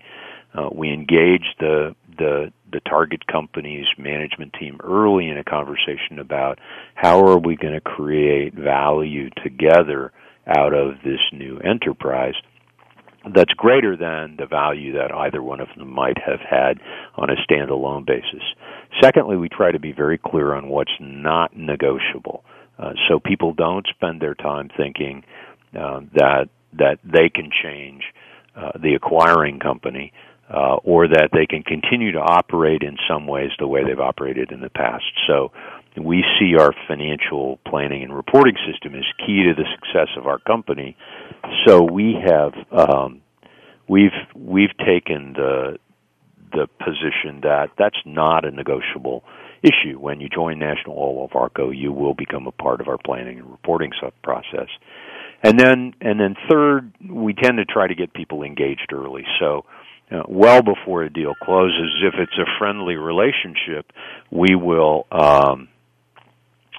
[0.54, 6.60] Uh, we engage the the the target company's management team early in a conversation about
[6.96, 10.12] how are we going to create value together
[10.48, 12.34] out of this new enterprise
[13.36, 16.80] that's greater than the value that either one of them might have had
[17.16, 18.42] on a standalone basis.
[19.02, 22.44] Secondly, we try to be very clear on what's not negotiable.
[22.80, 25.24] Uh, so people don't spend their time thinking,
[25.80, 28.02] uh, that that they can change
[28.56, 30.14] uh, the acquiring company,
[30.54, 34.52] uh, or that they can continue to operate in some ways the way they've operated
[34.52, 35.06] in the past.
[35.28, 35.52] So
[35.98, 40.40] we see our financial planning and reporting system as key to the success of our
[40.40, 40.98] company.
[41.66, 43.22] So we have um,
[43.88, 45.78] we've we've taken the
[46.52, 49.24] the position that that's not a negotiable
[49.64, 49.98] issue.
[50.00, 53.50] When you join National Oilwell Varco, you will become a part of our planning and
[53.50, 53.92] reporting
[54.24, 54.68] process.
[55.44, 59.24] And then, and then third, we tend to try to get people engaged early.
[59.40, 59.66] So,
[60.12, 63.92] uh, well before a deal closes, if it's a friendly relationship,
[64.30, 65.70] we will um,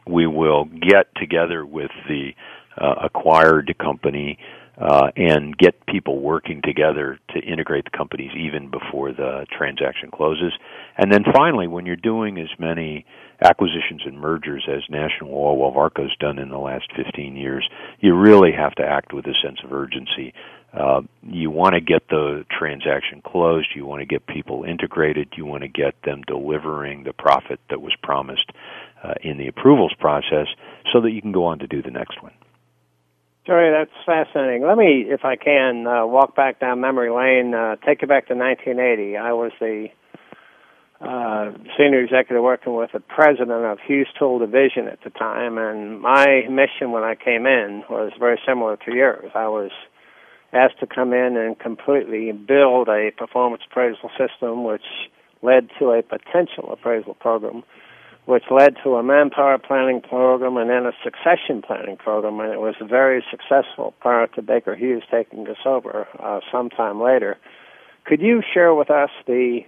[0.07, 2.31] we will get together with the
[2.77, 4.39] uh, acquired company
[4.79, 10.53] uh, and get people working together to integrate the companies even before the transaction closes.
[10.97, 13.05] And then finally, when you're doing as many
[13.43, 17.69] acquisitions and mergers as National Oilwell Varco's done in the last 15 years,
[18.01, 20.33] you really have to act with a sense of urgency.
[20.73, 23.69] Uh, you want to get the transaction closed.
[23.75, 25.29] You want to get people integrated.
[25.37, 28.51] You want to get them delivering the profit that was promised
[29.05, 30.47] uh, in the approvals process
[30.93, 32.33] so that you can go on to do the next one.
[33.45, 34.63] Jerry, that's fascinating.
[34.65, 38.29] Let me, if I can, uh, walk back down memory lane, uh, take you back
[38.29, 39.17] to 1980.
[39.17, 39.89] I was the
[41.01, 46.01] uh, senior executive working with the president of Hughes Tool Division at the time, and
[46.01, 49.33] my mission when I came in was very similar to yours.
[49.35, 49.73] I was
[50.53, 54.85] asked to come in and completely build a performance appraisal system, which
[55.43, 57.63] led to a potential appraisal program,
[58.27, 62.61] which led to a manpower planning program and then a succession planning program, and it
[62.61, 67.37] was very successful prior to Baker Hughes taking us over uh, sometime later.
[68.05, 69.61] Could you share with us the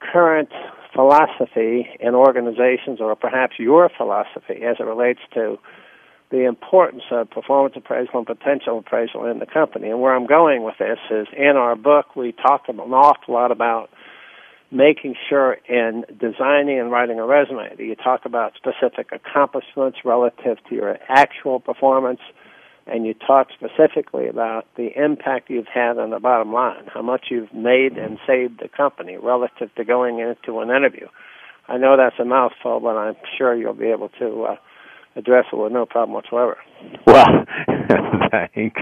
[0.00, 0.50] current
[0.94, 5.58] philosophy in organizations, or perhaps your philosophy as it relates to
[6.30, 9.90] the importance of performance appraisal and potential appraisal in the company.
[9.90, 13.50] And where I'm going with this is in our book, we talk an awful lot
[13.50, 13.90] about
[14.70, 20.58] making sure in designing and writing a resume that you talk about specific accomplishments relative
[20.68, 22.20] to your actual performance
[22.86, 27.26] and you talk specifically about the impact you've had on the bottom line, how much
[27.30, 31.06] you've made and saved the company relative to going into an interview.
[31.68, 34.56] I know that's a mouthful, but I'm sure you'll be able to uh,
[35.16, 36.56] address it with no problem whatsoever.
[37.06, 37.26] Well,
[38.30, 38.80] thanks.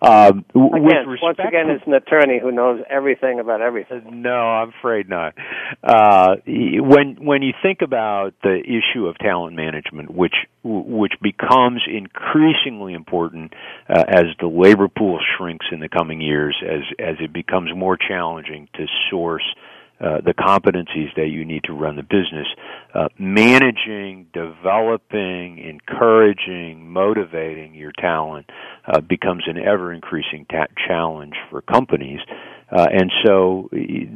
[0.00, 4.22] Um, again, once again, as an attorney who knows everything about everything.
[4.22, 5.34] No, I'm afraid not.
[5.82, 10.34] Uh, when when you think about the issue of talent management, which
[10.64, 13.52] which becomes increasingly important
[13.88, 17.96] uh, as the labor pool shrinks in the coming years, as as it becomes more
[17.96, 19.44] challenging to source
[20.02, 22.46] uh, the competencies that you need to run the business.
[22.94, 28.50] Uh, managing, developing, encouraging, motivating your talent
[28.86, 32.20] uh, becomes an ever increasing ta- challenge for companies.
[32.70, 33.68] Uh, and so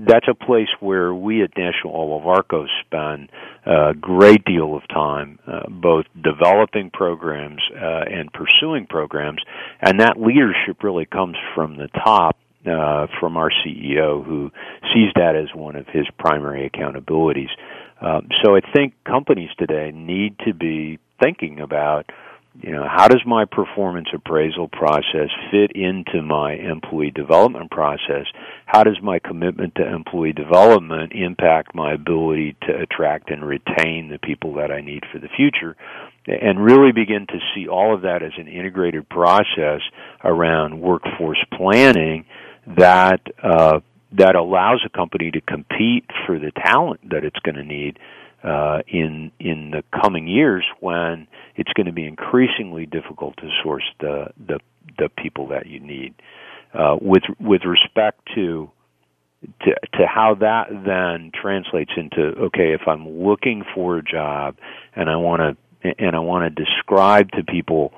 [0.08, 3.30] that's a place where we at National Oilwell Varco spend
[3.66, 9.42] a great deal of time, uh, both developing programs uh, and pursuing programs.
[9.80, 14.50] And that leadership really comes from the top uh, from our CEO, who
[14.92, 17.50] sees that as one of his primary accountabilities.
[18.00, 22.10] Um, so I think companies today need to be thinking about,
[22.60, 28.26] you know, how does my performance appraisal process fit into my employee development process?
[28.66, 34.18] How does my commitment to employee development impact my ability to attract and retain the
[34.22, 35.76] people that I need for the future?
[36.26, 39.80] And really begin to see all of that as an integrated process
[40.24, 42.24] around workforce planning
[42.66, 43.80] that uh,
[44.12, 47.98] that allows a company to compete for the talent that it's going to need
[48.42, 53.84] uh, in in the coming years when it's going to be increasingly difficult to source
[54.00, 54.60] the the,
[54.98, 56.14] the people that you need.
[56.74, 58.70] Uh, with with respect to,
[59.62, 64.56] to to how that then translates into okay, if I'm looking for a job
[64.94, 65.40] and I want
[65.82, 67.92] to and I want to describe to people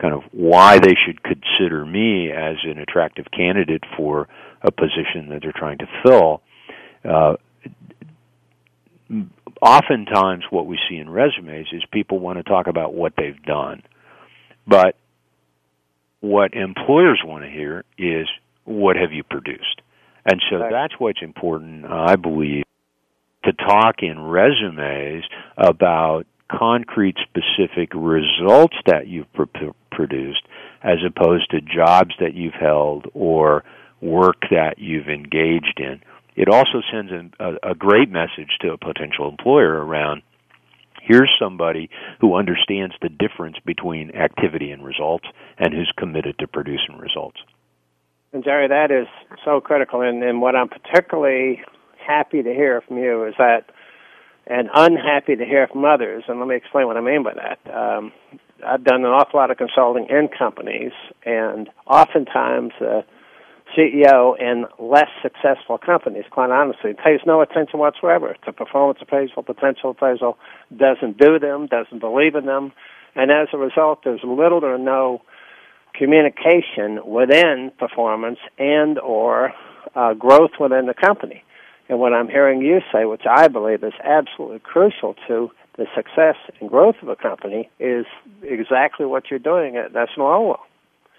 [0.00, 4.28] kind of why they should consider me as an attractive candidate for
[4.62, 6.42] a position that they're trying to fill.
[7.04, 7.36] Uh,
[9.62, 13.82] oftentimes, what we see in resumes is people want to talk about what they've done,
[14.66, 14.96] but
[16.20, 18.26] what employers want to hear is
[18.64, 19.80] what have you produced.
[20.24, 22.64] And so that's what's important, I believe,
[23.44, 25.24] to talk in resumes
[25.56, 29.32] about concrete, specific results that you've
[29.96, 30.46] produced
[30.82, 33.64] as opposed to jobs that you've held or
[34.00, 36.00] work that you've engaged in.
[36.36, 40.22] It also sends a, a great message to a potential employer around
[41.02, 41.88] here's somebody
[42.20, 45.26] who understands the difference between activity and results
[45.58, 47.38] and who's committed to producing results.
[48.32, 49.06] And Jerry, that is
[49.44, 50.02] so critical.
[50.02, 51.62] And, and what I'm particularly
[52.06, 53.70] happy to hear from you is that,
[54.46, 56.24] and unhappy to hear from others.
[56.28, 57.74] And let me explain what I mean by that.
[57.74, 58.12] Um,
[58.64, 60.92] I've done an awful lot of consulting in companies,
[61.24, 63.04] and oftentimes the
[63.76, 69.90] CEO in less successful companies, quite honestly, pays no attention whatsoever to performance appraisal, potential
[69.90, 70.38] appraisal,
[70.74, 72.72] doesn't do them, doesn't believe in them,
[73.14, 75.22] and as a result, there's little or no
[75.94, 79.52] communication within performance and or
[79.94, 81.42] uh, growth within the company.
[81.88, 86.36] And what I'm hearing you say, which I believe is absolutely crucial to the success
[86.60, 88.06] and growth of a company, is
[88.42, 90.58] exactly what you're doing at National Oil.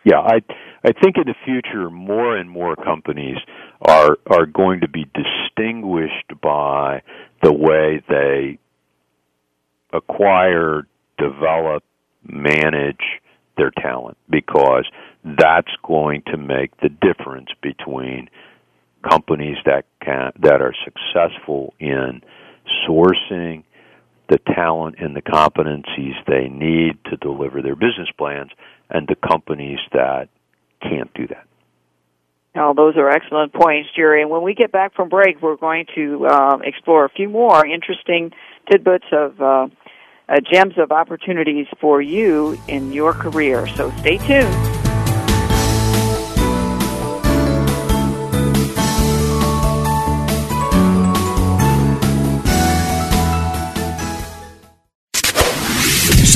[0.04, 0.40] Yeah, I
[0.86, 3.38] I think in the future more and more companies
[3.82, 7.02] are are going to be distinguished by
[7.44, 8.58] the way they
[9.92, 10.88] acquire,
[11.18, 11.84] develop,
[12.24, 13.20] manage
[13.58, 14.86] their talent because
[15.24, 18.30] that's going to make the difference between
[19.10, 22.22] companies that can that are successful in
[22.88, 23.64] sourcing
[24.30, 28.52] the talent and the competencies they need to deliver their business plans
[28.90, 30.30] and the companies that
[30.82, 31.46] can't do that.
[32.56, 34.22] Oh, those are excellent points, Jerry.
[34.22, 37.66] And when we get back from break, we're going to uh, explore a few more
[37.66, 38.32] interesting
[38.70, 39.68] tidbits of uh,
[40.28, 43.68] uh, gems of opportunities for you in your career.
[43.68, 44.87] So stay tuned.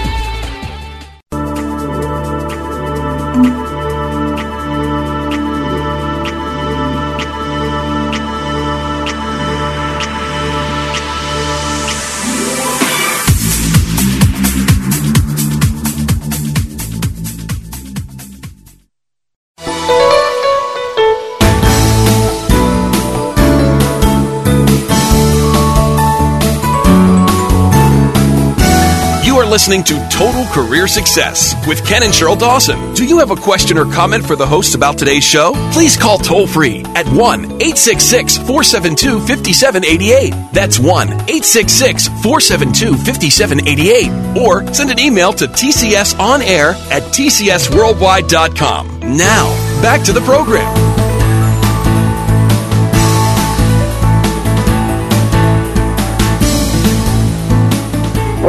[29.61, 32.95] Listening to Total Career Success with Ken and Sheryl Dawson.
[32.95, 35.51] Do you have a question or comment for the hosts about today's show?
[35.71, 40.33] Please call toll free at 1 866 472 5788.
[40.51, 44.41] That's 1 866 472 5788.
[44.41, 48.99] Or send an email to tcsonair at tcsworldwide.com.
[49.15, 49.45] Now,
[49.83, 50.90] back to the program.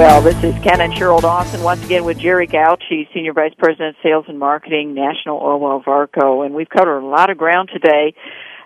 [0.03, 3.95] Well, this is Ken and Sheryl Dawson once again with Jerry Gauche, Senior Vice President,
[4.03, 8.13] Sales and Marketing, National Oil Oilwell Varco, and we've covered a lot of ground today.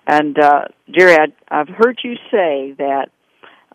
[0.06, 3.10] And uh, Jerry, I, have heard you say that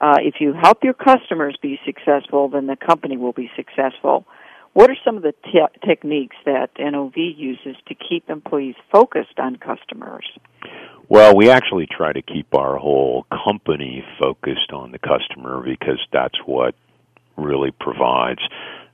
[0.01, 4.25] uh, if you help your customers be successful, then the company will be successful.
[4.73, 9.57] What are some of the te- techniques that NOV uses to keep employees focused on
[9.57, 10.25] customers?
[11.09, 16.39] Well, we actually try to keep our whole company focused on the customer because that's
[16.47, 16.73] what
[17.37, 18.41] really provides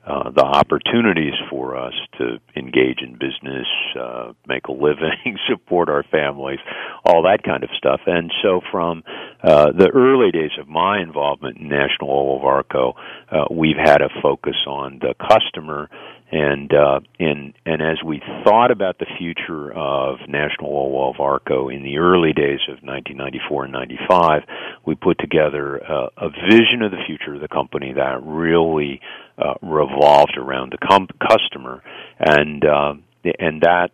[0.07, 3.67] uh, the opportunities for us to engage in business,
[3.99, 6.59] uh, make a living, support our families,
[7.03, 7.99] all that kind of stuff.
[8.05, 9.03] And so, from
[9.43, 12.93] uh, the early days of my involvement in National Oil Varco,
[13.29, 15.89] uh, we've had a focus on the customer
[16.31, 21.73] and uh, and and as we thought about the future of National Oil Oilwell Varco
[21.73, 24.41] in the early days of 1994 and 95,
[24.85, 28.99] we put together uh, a vision of the future of the company that really
[29.37, 31.81] uh, revolved around the com- customer,
[32.19, 32.93] and uh,
[33.39, 33.91] and that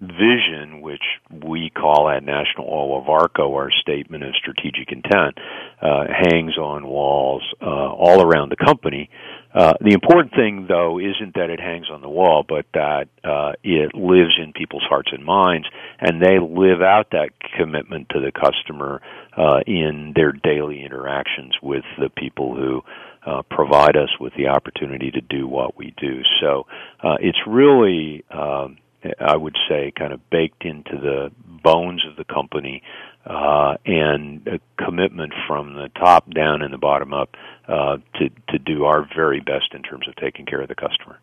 [0.00, 5.36] vision, which we call at National Oil Varco our statement of strategic intent,
[5.82, 9.10] uh, hangs on walls uh, all around the company.
[9.52, 13.52] Uh, the important thing, though, isn't that it hangs on the wall, but that uh,
[13.64, 15.66] it lives in people's hearts and minds,
[15.98, 19.02] and they live out that commitment to the customer
[19.36, 22.82] uh, in their daily interactions with the people who
[23.26, 26.22] uh, provide us with the opportunity to do what we do.
[26.40, 26.66] So
[27.02, 28.78] uh, it's really, um,
[29.18, 31.32] I would say, kind of baked into the
[31.62, 32.82] bones of the company
[33.26, 37.36] uh, and a commitment from the top down and the bottom up
[37.68, 41.18] uh, to to do our very best in terms of taking care of the customer.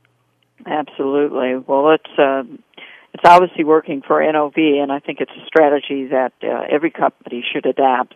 [0.66, 1.56] Absolutely.
[1.56, 2.44] Well, it's uh,
[3.14, 7.44] it's obviously working for NOV, and I think it's a strategy that uh, every company
[7.52, 8.16] should adapt.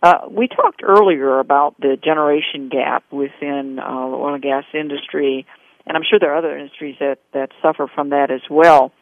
[0.00, 5.44] Uh, we talked earlier about the generation gap within uh, the oil and gas industry,
[5.86, 8.92] and I'm sure there are other industries that that suffer from that as well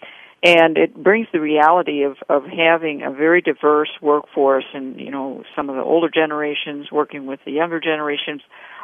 [0.47, 5.43] and it brings the reality of of having a very diverse workforce and you know
[5.57, 8.43] some of the older generations working with the younger generations.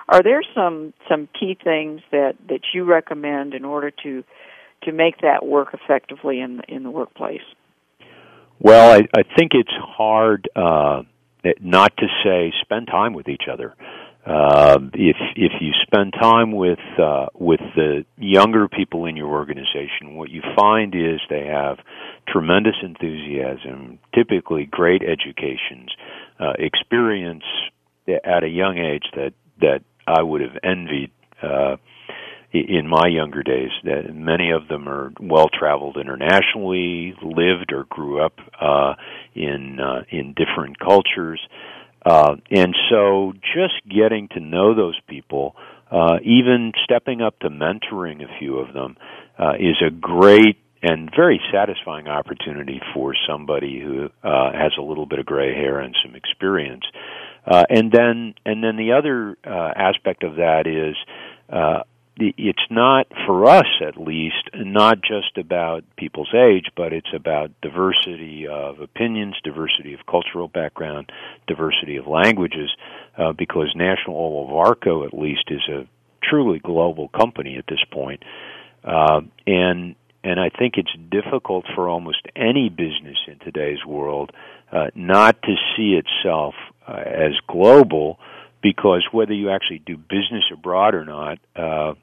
[0.08, 4.24] Are there some some key things that that you recommend in order to
[4.82, 7.46] to make that work effectively in in the workplace?
[8.58, 11.02] Well i i think it's hard uh
[11.60, 13.74] not to say spend time with each other
[14.24, 20.14] uh, if if you spend time with uh, with the younger people in your organization,
[20.14, 21.78] what you find is they have
[22.28, 25.90] tremendous enthusiasm, typically great educations,
[26.38, 27.44] uh, experience
[28.06, 31.10] at a young age that that I would have envied
[31.42, 31.76] uh,
[32.52, 33.70] in my younger days.
[33.82, 38.94] That many of them are well traveled internationally, lived or grew up uh,
[39.34, 41.40] in uh, in different cultures,
[42.05, 45.55] uh, and so just getting to know those people,
[45.90, 48.96] uh, even stepping up to mentoring a few of them,
[49.38, 55.07] uh, is a great and very satisfying opportunity for somebody who uh, has a little
[55.07, 56.82] bit of gray hair and some experience.
[57.46, 60.96] Uh, and then, and then the other uh, aspect of that is
[61.48, 61.82] uh,
[62.36, 68.46] it's not for us at least not just about people's age but it's about diversity
[68.46, 71.10] of opinions diversity of cultural background
[71.46, 72.70] diversity of languages
[73.18, 75.86] uh, because national oil at least is a
[76.22, 78.22] truly global company at this point.
[78.84, 79.94] Uh, and
[80.24, 84.30] and I think it's difficult for almost any business in today's world
[84.70, 86.54] uh, not to see itself
[86.86, 88.18] uh, as global
[88.62, 91.94] because whether you actually do business abroad or not, uh,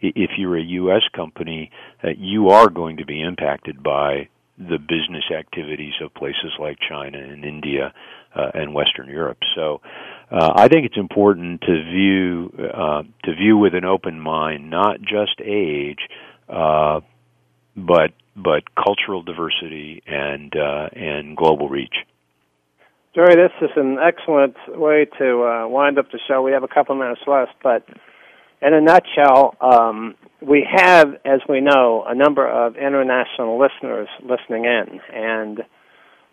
[0.00, 1.02] if you're a U.S.
[1.14, 1.70] company,
[2.02, 4.28] uh, you are going to be impacted by
[4.58, 7.92] the business activities of places like China and India
[8.34, 9.38] uh, and Western Europe.
[9.54, 9.80] So,
[10.30, 15.00] uh, I think it's important to view uh, to view with an open mind, not
[15.00, 16.00] just age,
[16.48, 17.00] uh,
[17.76, 21.94] but but cultural diversity and uh, and global reach.
[23.14, 26.42] Jerry, this is an excellent way to uh, wind up the show.
[26.42, 27.82] We have a couple minutes left, but
[28.60, 34.64] in a nutshell, um, we have, as we know, a number of international listeners listening
[34.64, 35.00] in.
[35.12, 35.60] And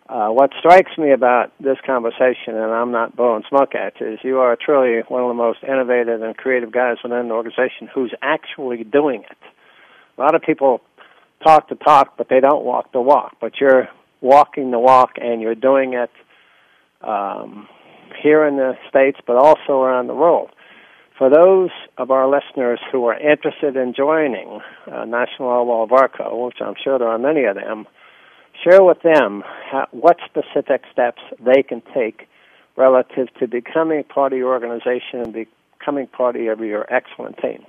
[0.08, 4.18] uh, what strikes me about this conversation, and I'm not blowing smoke at you, is
[4.22, 8.14] you are truly one of the most innovative and creative guys within the organization who's
[8.22, 9.38] actually doing it.
[10.18, 10.80] A lot of people
[11.42, 13.36] talk the talk, but they don't walk the walk.
[13.40, 13.88] But you're
[14.20, 16.10] walking the walk, and you're doing it–
[17.02, 17.68] um,
[18.22, 20.50] here in the States, but also around the world.
[21.18, 24.60] For those of our listeners who are interested in joining
[24.90, 27.86] uh, National of Arco, which I'm sure there are many of them,
[28.62, 32.28] share with them how, what specific steps they can take
[32.76, 37.64] relative to becoming part of your organization and becoming part of your excellent team.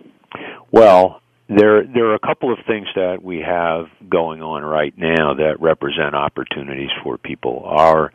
[0.71, 5.33] Well, there there are a couple of things that we have going on right now
[5.35, 7.63] that represent opportunities for people.
[7.65, 8.11] Our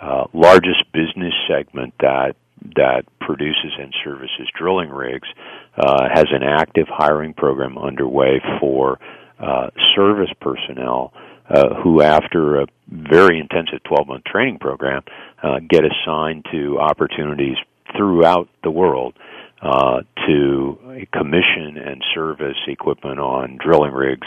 [0.00, 2.36] uh, largest business segment that
[2.76, 5.28] that produces and services drilling rigs
[5.76, 8.98] uh, has an active hiring program underway for
[9.38, 11.12] uh, service personnel
[11.48, 15.02] uh, who, after a very intensive 12-month training program,
[15.42, 17.56] uh, get assigned to opportunities
[17.96, 19.14] throughout the world
[19.62, 24.26] uh, to commission and service equipment on drilling rigs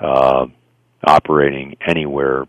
[0.00, 0.46] uh,
[1.06, 2.46] operating anywhere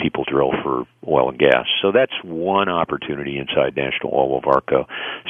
[0.00, 1.66] people drill for oil and gas.
[1.82, 4.86] So that's one opportunity inside National Oilwell Varco.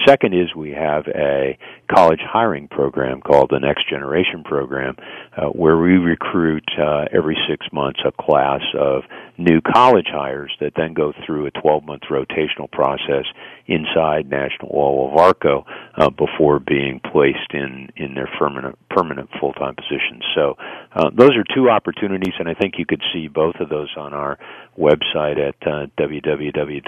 [0.07, 1.59] Second is we have a
[1.93, 4.97] college hiring program called the Next Generation Program,
[5.37, 9.03] uh, where we recruit uh, every six months a class of
[9.39, 13.25] new college hires that then go through a 12 month rotational process
[13.67, 15.65] inside National Oilwell Varco
[15.97, 20.25] uh, before being placed in, in their permanent, permanent full time positions.
[20.35, 20.57] So
[20.95, 24.13] uh, those are two opportunities, and I think you could see both of those on
[24.13, 24.39] our
[24.79, 26.85] website at uh, www.nov.com.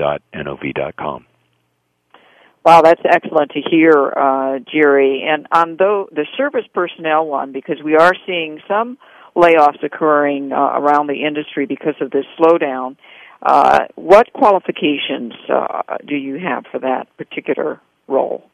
[2.64, 5.24] Wow, that's excellent to hear, uh, Jerry.
[5.28, 8.98] And on the, the service personnel one, because we are seeing some
[9.34, 12.96] layoffs occurring uh, around the industry because of this slowdown,
[13.42, 18.44] uh, what qualifications uh, do you have for that particular role?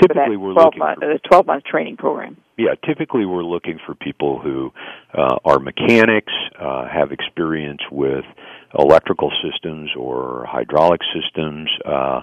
[0.00, 2.36] Typically, we're looking month, for, a 12 month training program.
[2.56, 4.72] Yeah, typically we're looking for people who
[5.12, 8.24] uh, are mechanics, uh, have experience with
[8.76, 11.70] electrical systems or hydraulic systems.
[11.84, 12.22] Uh,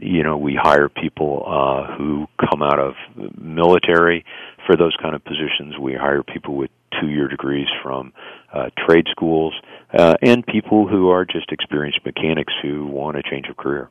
[0.00, 2.94] you know, we hire people uh, who come out of
[3.38, 4.24] military
[4.66, 5.78] for those kind of positions.
[5.78, 6.70] We hire people with
[7.00, 8.12] two-year degrees from
[8.52, 9.52] uh, trade schools,
[9.92, 13.90] uh, and people who are just experienced mechanics who want a change of career.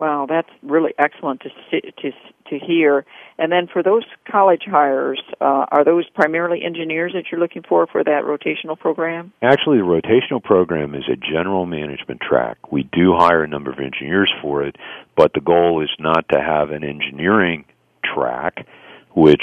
[0.00, 2.12] Wow, that's really excellent to see, to
[2.50, 3.04] to hear.
[3.36, 7.86] And then for those college hires, uh, are those primarily engineers that you're looking for
[7.86, 9.32] for that rotational program?
[9.42, 12.72] Actually, the rotational program is a general management track.
[12.72, 14.76] We do hire a number of engineers for it,
[15.16, 17.64] but the goal is not to have an engineering
[18.04, 18.66] track,
[19.14, 19.42] which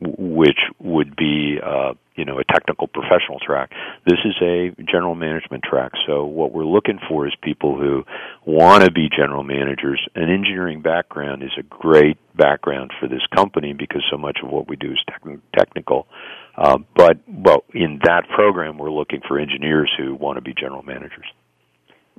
[0.00, 3.70] which would be uh, you know a technical professional track.
[4.06, 5.92] This is a general management track.
[6.06, 8.04] So what we're looking for is people who
[8.44, 10.00] want to be general managers.
[10.14, 14.68] An engineering background is a great background for this company because so much of what
[14.68, 16.06] we do is techn- technical.
[16.56, 20.82] Uh, but well, in that program, we're looking for engineers who want to be general
[20.82, 21.26] managers.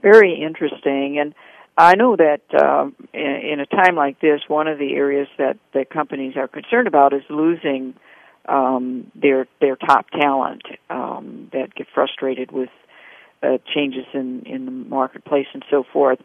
[0.02, 1.36] Very interesting, and
[1.78, 5.58] I know that uh, in, in a time like this, one of the areas that
[5.74, 7.94] that companies are concerned about is losing
[8.48, 12.70] um, their their top talent um, that get frustrated with
[13.42, 16.20] uh, changes in in the marketplace and so forth.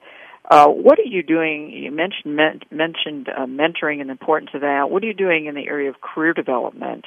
[0.48, 1.70] Uh, what are you doing?
[1.70, 4.90] You mentioned men- mentioned uh, mentoring and the importance of that.
[4.90, 7.06] What are you doing in the area of career development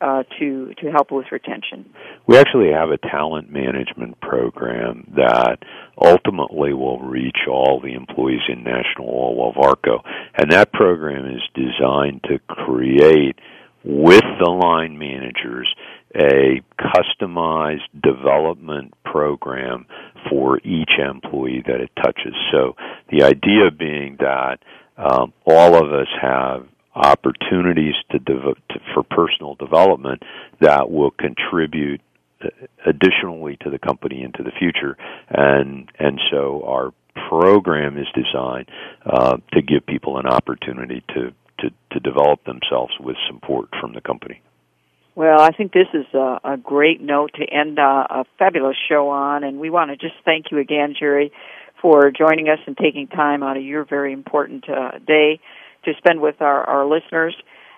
[0.00, 1.90] uh, to to help with retention?
[2.26, 5.58] We actually have a talent management program that
[6.00, 10.02] ultimately will reach all the employees in National Oilwell Varco,
[10.36, 13.38] and that program is designed to create
[13.84, 15.68] with the line managers
[16.14, 19.86] a customized development program
[20.28, 22.34] for each employee that it touches.
[22.52, 22.76] So
[23.10, 24.58] the idea being that
[24.96, 26.66] um, all of us have
[26.98, 28.54] opportunities to, to,
[28.94, 30.22] for personal development
[30.60, 32.00] that will contribute
[32.44, 32.48] uh,
[32.86, 34.96] additionally to the company into the future.
[35.28, 36.92] And and so our
[37.28, 38.68] program is designed
[39.04, 44.00] uh, to give people an opportunity to to, to develop themselves with support from the
[44.00, 44.40] company.
[45.16, 49.08] Well, I think this is a, a great note to end uh, a fabulous show
[49.08, 51.32] on, and we want to just thank you again, Jerry,
[51.82, 55.40] for joining us and taking time out of your very important uh, day
[55.88, 57.34] to spend with our, our listeners.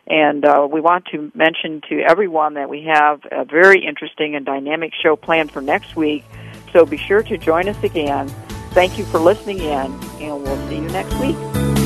[0.07, 4.45] And uh, we want to mention to everyone that we have a very interesting and
[4.45, 6.25] dynamic show planned for next week.
[6.73, 8.29] So be sure to join us again.
[8.73, 11.80] Thank you for listening in, and we'll see you next week.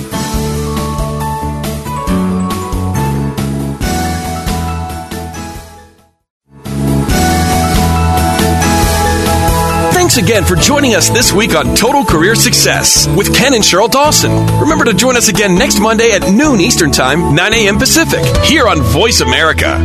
[10.05, 13.91] Thanks again for joining us this week on Total Career Success with Ken and Sheryl
[13.91, 14.33] Dawson.
[14.61, 17.79] Remember to join us again next Monday at noon Eastern Time, 9 a.m.
[17.79, 19.83] Pacific, here on Voice America.